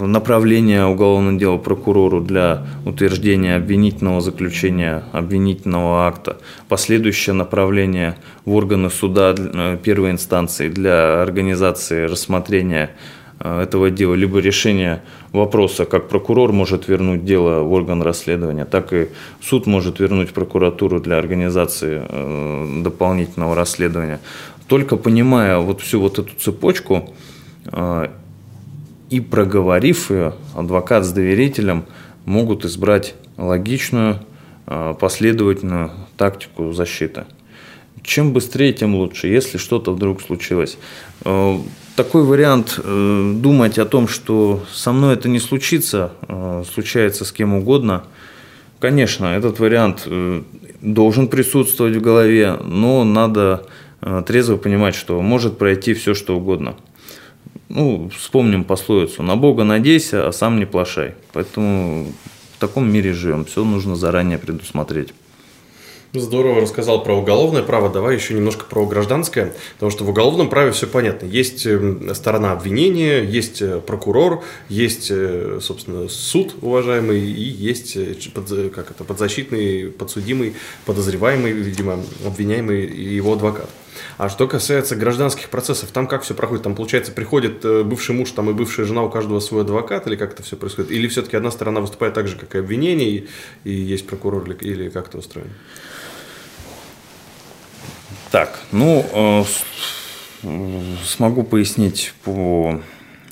направление 0.01 0.85
уголовного 0.87 1.39
дела 1.39 1.57
прокурору 1.59 2.21
для 2.21 2.67
утверждения 2.85 3.57
обвинительного 3.57 4.21
заключения, 4.21 5.05
обвинительного 5.13 6.07
акта, 6.07 6.39
последующее 6.69 7.35
направление 7.35 8.17
в 8.45 8.55
органы 8.55 8.91
суда 8.91 9.35
э, 9.37 9.79
первой 9.83 10.11
инстанции 10.11 10.69
для 10.69 11.23
организации 11.23 12.05
рассмотрения 12.05 12.91
э, 13.41 13.63
этого 13.63 13.91
дела, 13.91 14.15
либо 14.15 14.39
решения 14.39 15.03
вопроса, 15.33 15.85
как 15.85 16.09
прокурор 16.09 16.53
может 16.53 16.89
вернуть 16.89 17.25
дело 17.25 17.63
в 17.63 17.73
орган 17.73 18.03
расследования, 18.03 18.65
так 18.65 18.93
и 18.93 19.09
суд 19.41 19.67
может 19.67 20.01
вернуть 20.01 20.33
прокуратуру 20.33 21.01
для 21.01 21.19
организации 21.19 22.03
э, 22.09 22.83
дополнительного 22.83 23.55
расследования. 23.55 24.21
Только 24.67 24.97
понимая 24.97 25.59
вот 25.59 25.81
всю 25.81 26.01
вот 26.01 26.19
эту 26.19 26.35
цепочку, 26.39 27.15
и 29.11 29.21
проговорив 29.21 30.11
ее, 30.11 30.35
адвокат 30.55 31.05
с 31.05 31.13
доверителем 31.13 31.85
могут 32.25 32.65
избрать 32.65 33.15
логичную, 33.37 34.21
а, 34.67 34.95
последовательную 34.95 35.93
тактику 36.17 36.73
защиты. 36.73 37.25
Чем 38.03 38.33
быстрее, 38.33 38.73
тем 38.73 38.95
лучше, 38.95 39.29
если 39.29 39.59
что-то 39.59 39.93
вдруг 39.93 40.21
случилось. 40.21 40.79
А, 41.25 41.61
такой 41.97 42.23
вариант 42.23 42.79
э, 42.83 43.33
думать 43.37 43.77
о 43.79 43.85
том, 43.85 44.07
что 44.07 44.63
со 44.73 44.93
мной 44.93 45.15
это 45.15 45.29
не 45.29 45.41
случится, 45.41 46.13
а, 46.23 46.63
случается 46.73 47.25
с 47.25 47.33
кем 47.33 47.55
угодно, 47.55 48.05
конечно, 48.79 49.27
этот 49.27 49.59
вариант 49.59 50.03
э, 50.07 50.43
должен 50.81 51.29
присутствовать 51.29 51.97
в 51.97 52.01
голове, 52.01 52.57
но 52.65 53.05
надо 53.05 53.67
трезво 54.29 54.57
понимать, 54.57 54.95
что 54.95 55.21
может 55.21 55.59
пройти 55.59 55.93
все, 55.93 56.15
что 56.15 56.37
угодно– 56.37 56.77
ну, 57.69 58.11
вспомним 58.17 58.65
пословицу 58.65 59.23
«на 59.23 59.37
Бога 59.37 59.65
надейся, 59.65 60.27
а 60.27 60.33
сам 60.33 60.59
не 60.59 60.67
плашай». 60.67 61.15
Поэтому 61.33 62.13
в 62.57 62.61
таком 62.61 62.91
мире 62.91 63.13
живем, 63.13 63.45
все 63.45 63.65
нужно 63.65 63.97
заранее 63.97 64.39
предусмотреть. 64.39 65.13
Здорово 66.15 66.63
рассказал 66.63 67.03
про 67.03 67.15
уголовное 67.15 67.63
право. 67.63 67.91
Давай 67.91 68.15
еще 68.15 68.33
немножко 68.33 68.65
про 68.65 68.87
гражданское, 68.87 69.53
потому 69.75 69.91
что 69.91 70.05
в 70.05 70.09
уголовном 70.09 70.49
праве 70.49 70.73
все 70.73 70.87
понятно. 70.87 71.27
Есть 71.27 71.67
эм, 71.67 72.15
сторона 72.15 72.53
обвинения, 72.53 73.23
есть 73.23 73.61
э, 73.61 73.79
прокурор, 73.87 74.43
есть, 74.71 75.09
э, 75.11 75.59
собственно, 75.61 76.09
суд 76.09 76.55
уважаемый, 76.63 77.21
и 77.21 77.43
есть 77.43 77.95
э, 77.97 78.15
как 78.75 78.91
это, 78.91 79.05
подзащитный, 79.05 79.91
подсудимый, 79.91 80.55
подозреваемый, 80.87 81.53
видимо, 81.53 82.01
обвиняемый 82.25 82.87
и 82.87 83.15
его 83.15 83.35
адвокат. 83.35 83.69
А 84.17 84.29
что 84.29 84.47
касается 84.49 84.97
гражданских 84.97 85.49
процессов, 85.49 85.91
там 85.91 86.07
как 86.07 86.23
все 86.23 86.35
проходит? 86.35 86.65
Там, 86.65 86.75
получается, 86.75 87.13
приходит 87.13 87.65
э, 87.65 87.83
бывший 87.83 88.15
муж 88.15 88.31
там 88.33 88.51
и 88.51 88.53
бывшая 88.53 88.85
жена, 88.85 89.03
у 89.03 89.11
каждого 89.11 89.41
свой 89.41 89.63
адвокат, 89.63 90.07
или 90.07 90.17
как 90.17 90.33
это 90.33 90.43
все 90.43 90.57
происходит? 90.57 90.91
Или 90.91 91.09
все-таки 91.09 91.37
одна 91.37 91.51
сторона 91.51 91.81
выступает 91.81 92.15
так 92.15 92.29
же, 92.29 92.37
как 92.37 92.55
и 92.55 92.59
обвинение, 92.59 93.09
и, 93.09 93.29
и 93.65 93.73
есть 93.73 94.07
прокурор, 94.07 94.45
или, 94.49 94.55
или 94.55 94.89
как 94.89 95.09
это 95.09 95.19
устроено? 95.19 95.53
Так, 98.31 98.59
ну, 98.73 99.07
э, 99.13 99.45
смогу 101.05 101.43
пояснить 101.45 102.15
по 102.25 102.81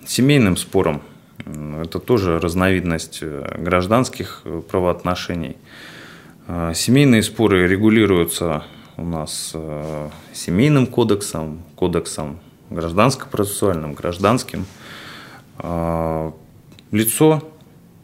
семейным 0.06 0.56
спорам. 0.56 1.02
Это 1.44 1.98
тоже 2.00 2.40
разновидность 2.40 3.18
э, 3.22 3.56
гражданских 3.58 4.42
правоотношений. 4.70 5.56
Семейные 6.74 7.24
споры 7.24 7.66
регулируются 7.66 8.64
у 8.96 9.04
нас 9.04 9.52
э, 9.54 10.08
семейным 10.32 10.86
кодексом, 10.86 11.62
кодексом 11.74 12.38
гражданско-процессуальным, 12.70 13.94
гражданским. 13.94 14.66
Э, 15.58 16.32
лицо, 16.90 17.42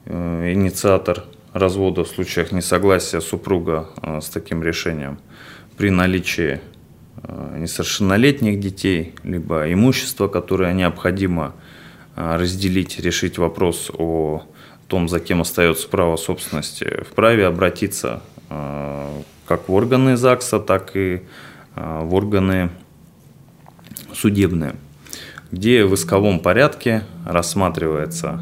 э, 0.05 0.52
инициатор 0.52 1.24
развода 1.52 2.05
в 2.05 2.09
случаях 2.09 2.52
несогласия 2.52 3.20
супруга 3.20 3.88
э, 4.02 4.20
с 4.20 4.28
таким 4.28 4.62
решением 4.62 5.18
при 5.76 5.90
наличии 5.90 6.61
э, 7.22 7.57
несовершеннолетних 7.59 8.61
детей, 8.61 9.14
либо 9.22 9.72
имущества, 9.72 10.28
которое 10.28 10.74
необходимо 10.74 11.55
э, 12.16 12.37
разделить, 12.37 13.00
решить 13.00 13.38
вопрос 13.38 13.90
о 13.96 14.42
том, 14.88 15.09
за 15.09 15.20
кем 15.20 15.40
остается 15.40 15.88
право 15.88 16.16
собственности, 16.16 17.02
вправе 17.11 17.46
обратиться 17.46 18.22
э, 18.50 19.22
как 19.46 19.68
в 19.68 19.72
органы 19.72 20.16
ЗАГСа, 20.16 20.61
так 20.61 20.96
и 20.96 21.22
а, 21.74 22.02
в 22.02 22.14
органы 22.14 22.70
судебные, 24.14 24.74
где 25.50 25.85
в 25.85 25.94
исковом 25.94 26.40
порядке 26.40 27.05
рассматривается 27.26 28.40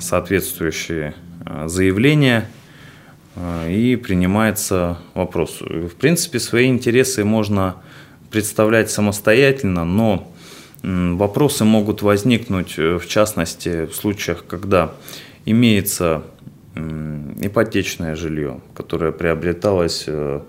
соответствующие 0.00 1.14
а, 1.44 1.68
заявления 1.68 2.48
а, 3.36 3.68
и 3.68 3.96
принимается 3.96 4.98
вопрос. 5.14 5.60
В 5.60 5.94
принципе, 5.96 6.38
свои 6.40 6.68
интересы 6.68 7.24
можно 7.24 7.76
представлять 8.30 8.90
самостоятельно, 8.90 9.84
но 9.84 10.30
вопросы 10.82 11.64
могут 11.64 12.02
возникнуть, 12.02 12.74
э, 12.78 12.98
в 12.98 13.06
частности, 13.06 13.86
в 13.86 13.94
случаях, 13.94 14.44
когда 14.46 14.92
имеется 15.46 16.24
ипотечное 16.76 18.16
жилье, 18.16 18.60
которое 18.74 19.12
приобреталось 19.12 20.04
э, 20.06 20.40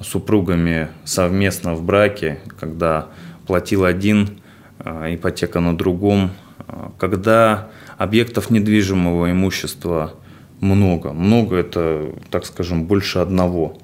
супругами 0.00 0.88
совместно 1.04 1.74
в 1.74 1.82
браке, 1.82 2.38
когда 2.58 3.08
платил 3.46 3.84
один, 3.84 4.38
э, 4.78 5.14
ипотека 5.14 5.60
на 5.60 5.76
другом, 5.76 6.30
э, 6.58 6.88
когда 6.98 7.68
объектов 7.98 8.50
недвижимого 8.50 9.30
имущества 9.30 10.14
много. 10.60 11.12
Много 11.12 11.56
это, 11.56 12.12
так 12.30 12.46
скажем, 12.46 12.84
больше 12.84 13.18
одного. 13.18 13.78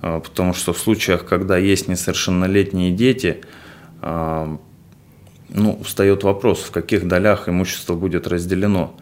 Потому 0.00 0.54
что 0.54 0.72
в 0.72 0.78
случаях, 0.78 1.24
когда 1.24 1.58
есть 1.58 1.88
несовершеннолетние 1.88 2.92
дети, 2.92 3.40
ну, 4.00 4.60
встает 5.82 6.22
вопрос, 6.22 6.60
в 6.60 6.70
каких 6.70 7.08
долях 7.08 7.48
имущество 7.48 7.94
будет 7.94 8.28
разделено. 8.28 8.94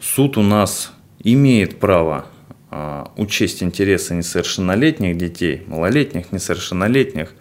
Суд 0.00 0.36
у 0.36 0.42
нас 0.42 0.92
имеет 1.24 1.80
право 1.80 2.26
а, 2.70 3.10
учесть 3.16 3.62
интересы 3.62 4.14
несовершеннолетних 4.14 5.16
детей, 5.16 5.62
малолетних, 5.66 6.30
несовершеннолетних, 6.32 7.32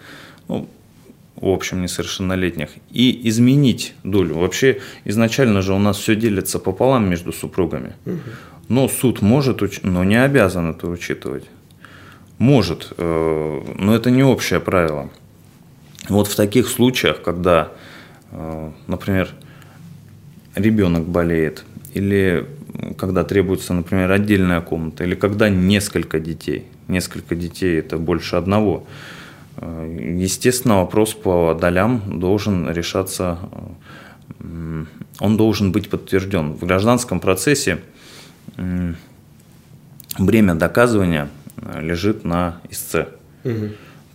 ну, 0.48 0.70
в 1.36 1.50
общем, 1.50 1.82
несовершеннолетних, 1.82 2.70
и 2.90 3.28
изменить 3.28 3.94
долю. 4.04 4.36
Вообще, 4.36 4.80
изначально 5.04 5.62
же 5.62 5.74
у 5.74 5.80
нас 5.80 5.98
все 5.98 6.16
делится 6.16 6.58
пополам 6.60 7.10
между 7.10 7.34
супругами. 7.34 7.94
Но 8.70 8.88
суд 8.88 9.22
может, 9.22 9.62
но 9.84 10.04
не 10.04 10.24
обязан 10.24 10.72
это 10.72 10.88
учитывать. 10.88 11.44
Может, 12.38 12.94
э, 12.98 13.62
но 13.78 13.96
это 13.96 14.10
не 14.10 14.24
общее 14.24 14.60
правило. 14.60 15.10
Вот 16.10 16.28
в 16.28 16.36
таких 16.36 16.70
случаях, 16.70 17.22
когда, 17.22 17.72
э, 18.32 18.72
например, 18.88 19.30
ребенок 20.56 21.06
болеет, 21.06 21.66
или 21.94 22.46
когда 22.98 23.24
требуется, 23.24 23.74
например, 23.74 24.12
отдельная 24.12 24.62
комната, 24.62 25.04
или 25.04 25.16
когда 25.16 25.50
несколько 25.50 26.20
детей. 26.20 26.66
Несколько 26.88 27.36
детей– 27.36 27.80
это 27.80 27.98
больше 27.98 28.36
одного. 28.36 28.86
Э, 29.58 30.16
естественно, 30.18 30.78
вопрос 30.78 31.14
по 31.14 31.58
долям 31.60 32.20
должен 32.20 32.70
решаться, 32.70 33.40
э, 34.40 34.86
он 35.20 35.38
должен 35.38 35.72
быть 35.72 35.90
подтвержден. 35.90 36.54
В 36.54 36.66
гражданском 36.66 37.20
процессе 37.20 37.80
бремя 40.18 40.56
доказывания 40.56 41.30
э, 41.58 41.82
лежит 41.82 42.24
на 42.24 42.60
истце. 42.70 43.08
Угу. 43.44 43.70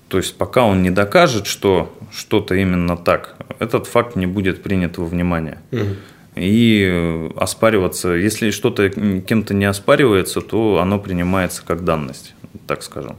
То 0.09 0.17
есть 0.19 0.37
пока 0.37 0.65
он 0.65 0.83
не 0.83 0.91
докажет, 0.91 1.47
что 1.47 1.97
что-то 2.11 2.55
именно 2.55 2.97
так, 2.97 3.37
этот 3.59 3.87
факт 3.87 4.17
не 4.17 4.27
будет 4.27 4.63
принят 4.63 4.99
во 4.99 5.05
внимание. 5.05 5.59
Угу 5.71 5.97
и 6.39 6.85
э, 6.85 7.31
оспариваться. 7.37 8.11
Если 8.11 8.51
что-то 8.51 8.89
кем-то 8.91 9.55
не 9.55 9.65
оспаривается, 9.65 10.41
то 10.41 10.79
оно 10.79 10.99
принимается 10.99 11.63
как 11.65 11.85
данность, 11.85 12.35
так 12.67 12.83
скажем. 12.83 13.17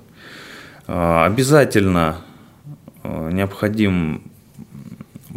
А, 0.87 1.25
обязательно 1.25 2.21
э, 3.03 3.29
необходим 3.31 4.23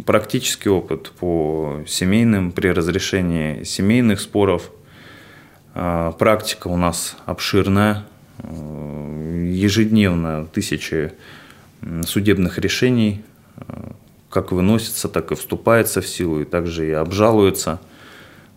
практический 0.05 0.69
опыт 0.69 1.11
по 1.11 1.83
семейным, 1.87 2.51
при 2.51 2.69
разрешении 2.69 3.63
семейных 3.63 4.21
споров. 4.21 4.71
А, 5.75 6.11
практика 6.13 6.67
у 6.67 6.77
нас 6.77 7.17
обширная, 7.25 8.05
э, 8.39 9.51
ежедневно 9.53 10.47
тысячи 10.47 11.13
судебных 12.05 12.59
решений 12.59 13.23
как 14.33 14.51
выносится, 14.51 15.09
так 15.09 15.31
и 15.31 15.35
вступается 15.35 16.01
в 16.01 16.07
силу, 16.07 16.41
и 16.41 16.45
также 16.45 16.87
и 16.87 16.91
обжалуется. 16.91 17.79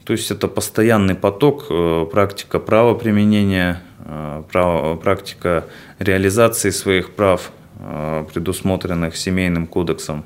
То 0.04 0.14
есть 0.14 0.30
это 0.30 0.48
постоянный 0.48 1.14
поток, 1.14 1.66
э, 1.68 2.06
практика 2.10 2.58
правоприменения, 2.58 3.82
э, 3.98 4.42
практика 5.02 5.64
реализации 5.98 6.70
своих 6.70 7.10
прав, 7.10 7.50
э, 7.78 8.24
предусмотренных 8.32 9.16
семейным 9.16 9.66
кодексом. 9.66 10.24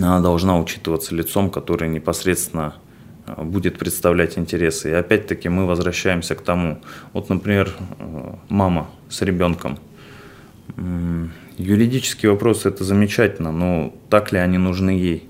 Она 0.00 0.20
должна 0.20 0.58
учитываться 0.58 1.14
лицом, 1.14 1.50
который 1.50 1.88
непосредственно 1.88 2.72
будет 3.38 3.78
представлять 3.78 4.38
интересы. 4.38 4.90
И 4.90 4.92
опять-таки 4.92 5.48
мы 5.48 5.66
возвращаемся 5.66 6.34
к 6.34 6.42
тому, 6.42 6.78
вот, 7.12 7.30
например, 7.30 7.70
мама 8.48 8.86
с 9.08 9.22
ребенком. 9.22 9.78
Юридические 11.56 12.32
вопросы 12.32 12.68
это 12.68 12.82
замечательно, 12.84 13.52
но 13.52 13.94
так 14.10 14.32
ли 14.32 14.38
они 14.38 14.58
нужны 14.58 14.90
ей? 14.90 15.28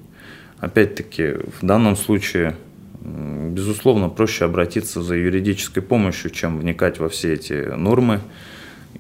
Опять-таки, 0.59 1.35
в 1.61 1.66
данном 1.66 1.97
случае, 1.97 2.57
безусловно, 3.03 4.09
проще 4.09 4.47
обратиться 4.47 5.03
за 5.03 5.16
юридической 5.16 5.83
помощью, 5.83 6.31
чем 6.31 6.59
вникать 6.59 6.99
во 6.99 7.09
все 7.11 7.35
эти 7.35 7.75
нормы. 7.77 8.20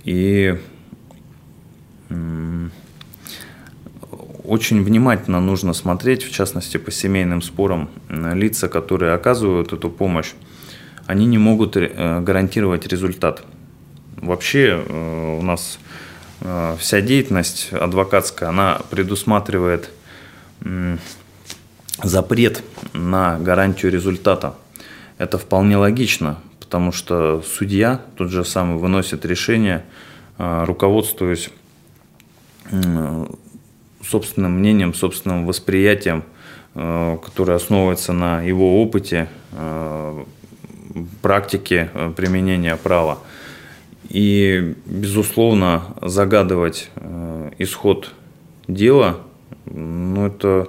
И 0.04 0.58
очень 4.44 4.84
внимательно 4.84 5.40
нужно 5.40 5.72
смотреть, 5.72 6.22
в 6.22 6.30
частности, 6.30 6.76
по 6.76 6.90
семейным 6.90 7.40
спорам, 7.40 7.88
лица, 8.10 8.68
которые 8.68 9.14
оказывают 9.14 9.72
эту 9.72 9.88
помощь, 9.88 10.32
они 11.06 11.26
не 11.26 11.38
могут 11.38 11.76
э, 11.76 12.20
гарантировать 12.20 12.86
результат. 12.86 13.44
Вообще 14.16 14.82
э, 14.86 15.38
у 15.38 15.42
нас 15.42 15.78
вся 16.78 17.00
деятельность 17.00 17.72
адвокатская, 17.72 18.50
она 18.50 18.80
предусматривает 18.90 19.90
запрет 22.02 22.62
на 22.92 23.38
гарантию 23.38 23.92
результата. 23.92 24.54
Это 25.18 25.38
вполне 25.38 25.76
логично, 25.76 26.38
потому 26.60 26.92
что 26.92 27.42
судья 27.42 28.00
тот 28.16 28.30
же 28.30 28.44
самый 28.44 28.78
выносит 28.78 29.24
решение, 29.24 29.84
а, 30.38 30.64
руководствуясь 30.64 31.50
собственным 34.02 34.58
мнением, 34.58 34.94
собственным 34.94 35.46
восприятием, 35.46 36.24
а, 36.74 37.18
которое 37.18 37.56
основывается 37.56 38.12
на 38.12 38.42
его 38.42 38.82
опыте, 38.82 39.28
практике 41.22 41.90
применения 42.16 42.76
права. 42.76 43.18
И, 44.08 44.74
безусловно, 44.86 45.96
загадывать 46.02 46.90
исход 47.58 48.10
дела, 48.68 49.18
ну, 49.66 50.26
это 50.26 50.68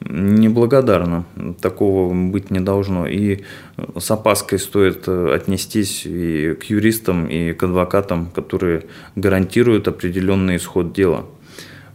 неблагодарно. 0.00 1.24
Такого 1.60 2.12
быть 2.12 2.50
не 2.50 2.60
должно. 2.60 3.06
И 3.06 3.40
с 3.98 4.10
опаской 4.10 4.58
стоит 4.58 5.08
отнестись 5.08 6.04
и 6.04 6.54
к 6.54 6.64
юристам, 6.64 7.26
и 7.26 7.52
к 7.52 7.62
адвокатам, 7.62 8.30
которые 8.30 8.84
гарантируют 9.16 9.88
определенный 9.88 10.56
исход 10.56 10.92
дела. 10.92 11.26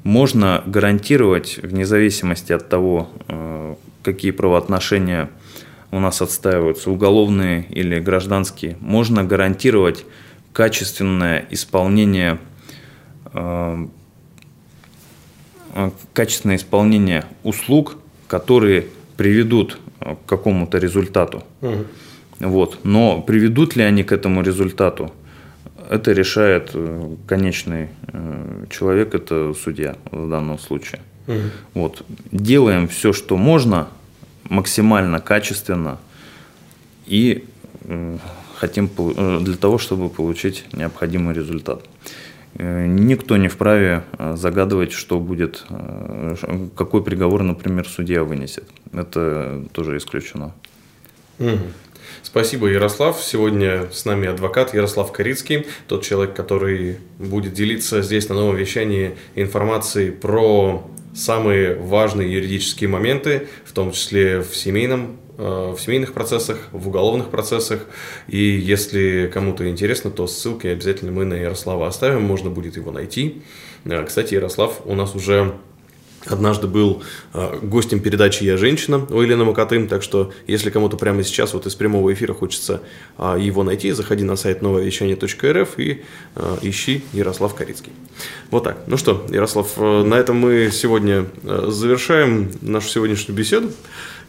Можно 0.04 0.64
гарантировать, 0.66 1.60
вне 1.62 1.86
зависимости 1.86 2.54
от 2.54 2.70
того, 2.70 3.10
э, 3.28 3.76
какие 4.02 4.32
правоотношения 4.32 5.30
у 5.92 6.00
нас 6.00 6.22
отстаиваются, 6.22 6.90
уголовные 6.90 7.66
или 7.70 8.00
гражданские, 8.00 8.78
можно 8.80 9.24
гарантировать 9.24 10.06
качественное 10.60 11.46
исполнение 11.52 12.38
э, 13.34 13.88
Э, 15.74 15.92
качественное 16.14 16.56
исполнение 16.56 17.24
услуг, 17.44 17.96
которые 18.28 18.88
приведут 19.18 19.78
э, 20.02 20.16
к 20.16 20.30
какому-то 20.30 20.78
результату. 20.78 21.44
Угу. 21.62 21.86
Вот. 22.40 22.80
Но 22.84 23.22
приведут 23.22 23.78
ли 23.78 23.84
они 23.84 24.04
к 24.04 24.12
этому 24.12 24.42
результату, 24.42 25.14
это 25.90 26.12
решает 26.12 26.76
конечный 27.28 27.88
человек, 28.70 29.16
это 29.16 29.54
судья 29.54 29.96
в 30.12 30.30
данном 30.30 30.60
случае. 30.60 31.02
Угу. 31.28 31.38
Вот. 31.74 32.06
Делаем 32.32 32.88
все, 32.88 33.14
что 33.14 33.38
можно, 33.38 33.88
максимально 34.50 35.20
качественно 35.22 35.98
и 37.06 37.46
хотим 38.60 38.90
для 39.44 39.56
того, 39.56 39.78
чтобы 39.78 40.10
получить 40.10 40.66
необходимый 40.74 41.34
результат. 41.34 41.84
Э, 42.56 42.86
никто 42.86 43.38
не 43.38 43.48
вправе 43.48 44.04
э, 44.18 44.36
загадывать, 44.36 44.92
что 44.92 45.20
будет, 45.20 45.66
э, 45.70 46.36
какой 46.76 47.04
приговор, 47.04 47.44
например, 47.44 47.88
судья 47.88 48.24
вынесет. 48.24 48.66
Это 48.92 49.66
тоже 49.72 49.98
исключено. 49.98 50.54
Спасибо, 52.22 52.68
Ярослав. 52.68 53.22
Сегодня 53.24 53.88
с 53.92 54.04
нами 54.04 54.28
адвокат 54.28 54.74
Ярослав 54.74 55.12
Корицкий, 55.14 55.68
тот 55.88 56.04
человек, 56.04 56.36
который 56.36 56.98
будет 57.18 57.54
делиться 57.54 58.02
здесь 58.02 58.28
на 58.28 58.36
новом 58.36 58.58
вещании 58.58 59.16
информацией 59.36 60.12
про 60.12 60.86
самые 61.16 61.76
важные 61.76 62.32
юридические 62.32 62.90
моменты, 62.90 63.48
в 63.64 63.72
том 63.72 63.94
числе 63.94 64.42
в 64.42 64.54
семейном 64.54 65.18
Э, 65.29 65.29
в 65.40 65.78
семейных 65.80 66.14
процессах, 66.14 66.68
в 66.72 66.88
уголовных 66.90 67.30
процессах. 67.30 67.86
И 68.28 68.38
если 68.38 69.30
кому-то 69.34 69.70
интересно, 69.70 70.12
то 70.12 70.28
ссылки 70.28 70.68
обязательно 70.68 71.12
мы 71.12 71.26
на 71.26 71.36
Ярослава 71.36 71.88
оставим, 71.88 72.24
можно 72.24 72.50
будет 72.50 72.76
его 72.76 72.92
найти. 72.92 73.42
Э, 73.86 74.04
кстати, 74.06 74.34
Ярослав 74.34 74.82
у 74.86 74.96
нас 74.96 75.16
уже 75.16 75.56
однажды 76.26 76.68
был 76.68 77.04
э, 77.34 77.60
гостем 77.62 78.00
передачи 78.00 78.44
«Я 78.44 78.58
женщина» 78.58 79.06
у 79.10 79.22
Елены 79.22 79.46
Макатын, 79.46 79.88
так 79.88 80.04
что 80.04 80.34
если 80.48 80.70
кому-то 80.70 80.98
прямо 80.98 81.24
сейчас 81.24 81.54
вот 81.54 81.66
из 81.66 81.76
прямого 81.76 82.14
эфира 82.14 82.34
хочется 82.34 82.82
его 83.18 83.64
найти, 83.64 83.92
заходи 83.92 84.24
на 84.24 84.36
сайт 84.36 84.62
нововещание.рф 84.62 85.80
и 85.80 86.04
ищи 86.62 87.04
Ярослав 87.14 87.56
Корицкий. 87.56 87.92
Вот 88.52 88.64
так. 88.64 88.78
Ну 88.88 88.98
что, 88.98 89.26
Ярослав, 89.30 89.78
на 89.78 90.16
этом 90.16 90.38
мы 90.38 90.70
сегодня 90.72 91.26
завершаем 91.44 92.52
нашу 92.62 92.90
сегодняшнюю 92.90 93.38
беседу. 93.38 93.72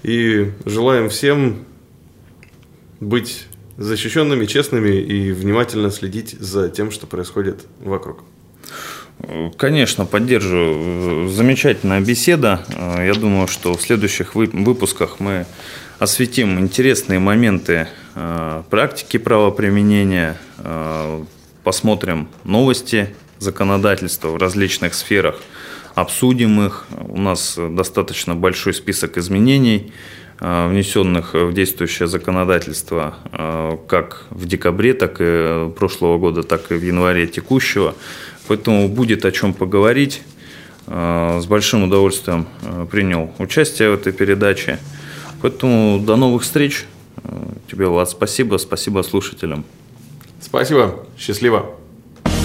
И 0.03 0.53
желаем 0.64 1.11
всем 1.11 1.64
быть 3.01 3.47
защищенными, 3.76 4.47
честными 4.47 4.97
и 4.97 5.32
внимательно 5.32 5.91
следить 5.91 6.36
за 6.38 6.68
тем, 6.68 6.91
что 6.91 7.07
происходит 7.07 7.66
вокруг. 7.80 8.24
Конечно, 9.57 10.07
поддерживаю. 10.07 11.29
Замечательная 11.29 12.01
беседа. 12.01 12.64
Я 12.99 13.14
думаю, 13.14 13.49
что 13.49 13.75
в 13.75 13.83
следующих 13.83 14.35
выпусках 14.35 15.21
мы 15.21 15.47
осветим 15.99 16.59
интересные 16.59 17.18
моменты 17.18 17.89
э, 18.14 18.62
практики 18.71 19.18
правоприменения, 19.18 20.39
э, 20.59 21.25
посмотрим 21.62 22.29
новости 22.45 23.14
законодательства 23.39 24.29
в 24.29 24.37
различных 24.37 24.95
сферах– 24.95 25.41
обсудим 25.95 26.61
их. 26.66 26.87
У 27.09 27.21
нас 27.21 27.59
достаточно 27.59 28.35
большой 28.35 28.75
список 28.75 29.18
изменений, 29.18 29.93
э, 30.41 30.68
внесенных 30.68 31.35
в 31.35 31.53
действующее 31.53 32.09
законодательство 32.09 33.14
э, 33.33 33.77
как 33.87 34.25
в 34.31 34.47
декабре, 34.47 34.95
так 34.95 35.16
и 35.21 35.71
прошлого 35.79 36.18
года, 36.18 36.43
так 36.43 36.73
и 36.73 36.75
в 36.75 36.83
январе 36.83 37.27
текущего. 37.27 37.95
Поэтому 38.51 38.89
будет 38.89 39.25
о 39.25 39.31
чем 39.31 39.55
поговорить. 39.55 40.23
Э, 40.89 41.39
с 41.41 41.47
большим 41.47 41.85
удовольствием 41.85 42.49
принял 42.91 43.31
участие 43.39 43.91
в 43.91 43.95
этой 43.95 44.13
передаче. 44.13 44.81
Поэтому 45.41 46.01
до 46.01 46.17
новых 46.17 46.43
встреч. 46.43 46.85
Тебе, 47.71 47.87
Влад, 47.87 48.11
спасибо. 48.11 48.57
Спасибо 48.57 49.03
слушателям. 49.03 49.65
Спасибо. 50.41 51.07
Счастливо. 51.17 51.67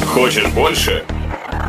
Хочешь 0.06 0.46
больше? 0.50 1.04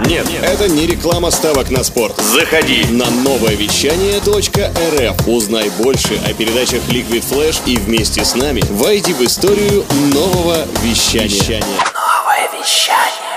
Нет, 0.04 0.28
Нет, 0.28 0.42
это 0.42 0.68
не 0.68 0.86
реклама 0.86 1.30
ставок 1.30 1.70
на 1.70 1.82
спорт. 1.82 2.18
Заходи 2.18 2.84
на 2.90 3.08
новое 3.10 3.54
вещание 3.54 4.18
.рф. 4.18 5.26
Узнай 5.26 5.70
больше 5.78 6.20
о 6.28 6.34
передачах 6.34 6.82
Liquid 6.90 7.24
Flash 7.24 7.62
и 7.64 7.78
вместе 7.78 8.22
с 8.22 8.34
нами 8.34 8.60
войди 8.68 9.14
в 9.14 9.22
историю 9.22 9.86
нового 10.12 10.66
вещания. 10.82 11.24
вещания. 11.24 11.78
Новое 11.94 12.60
вещание. 12.60 13.35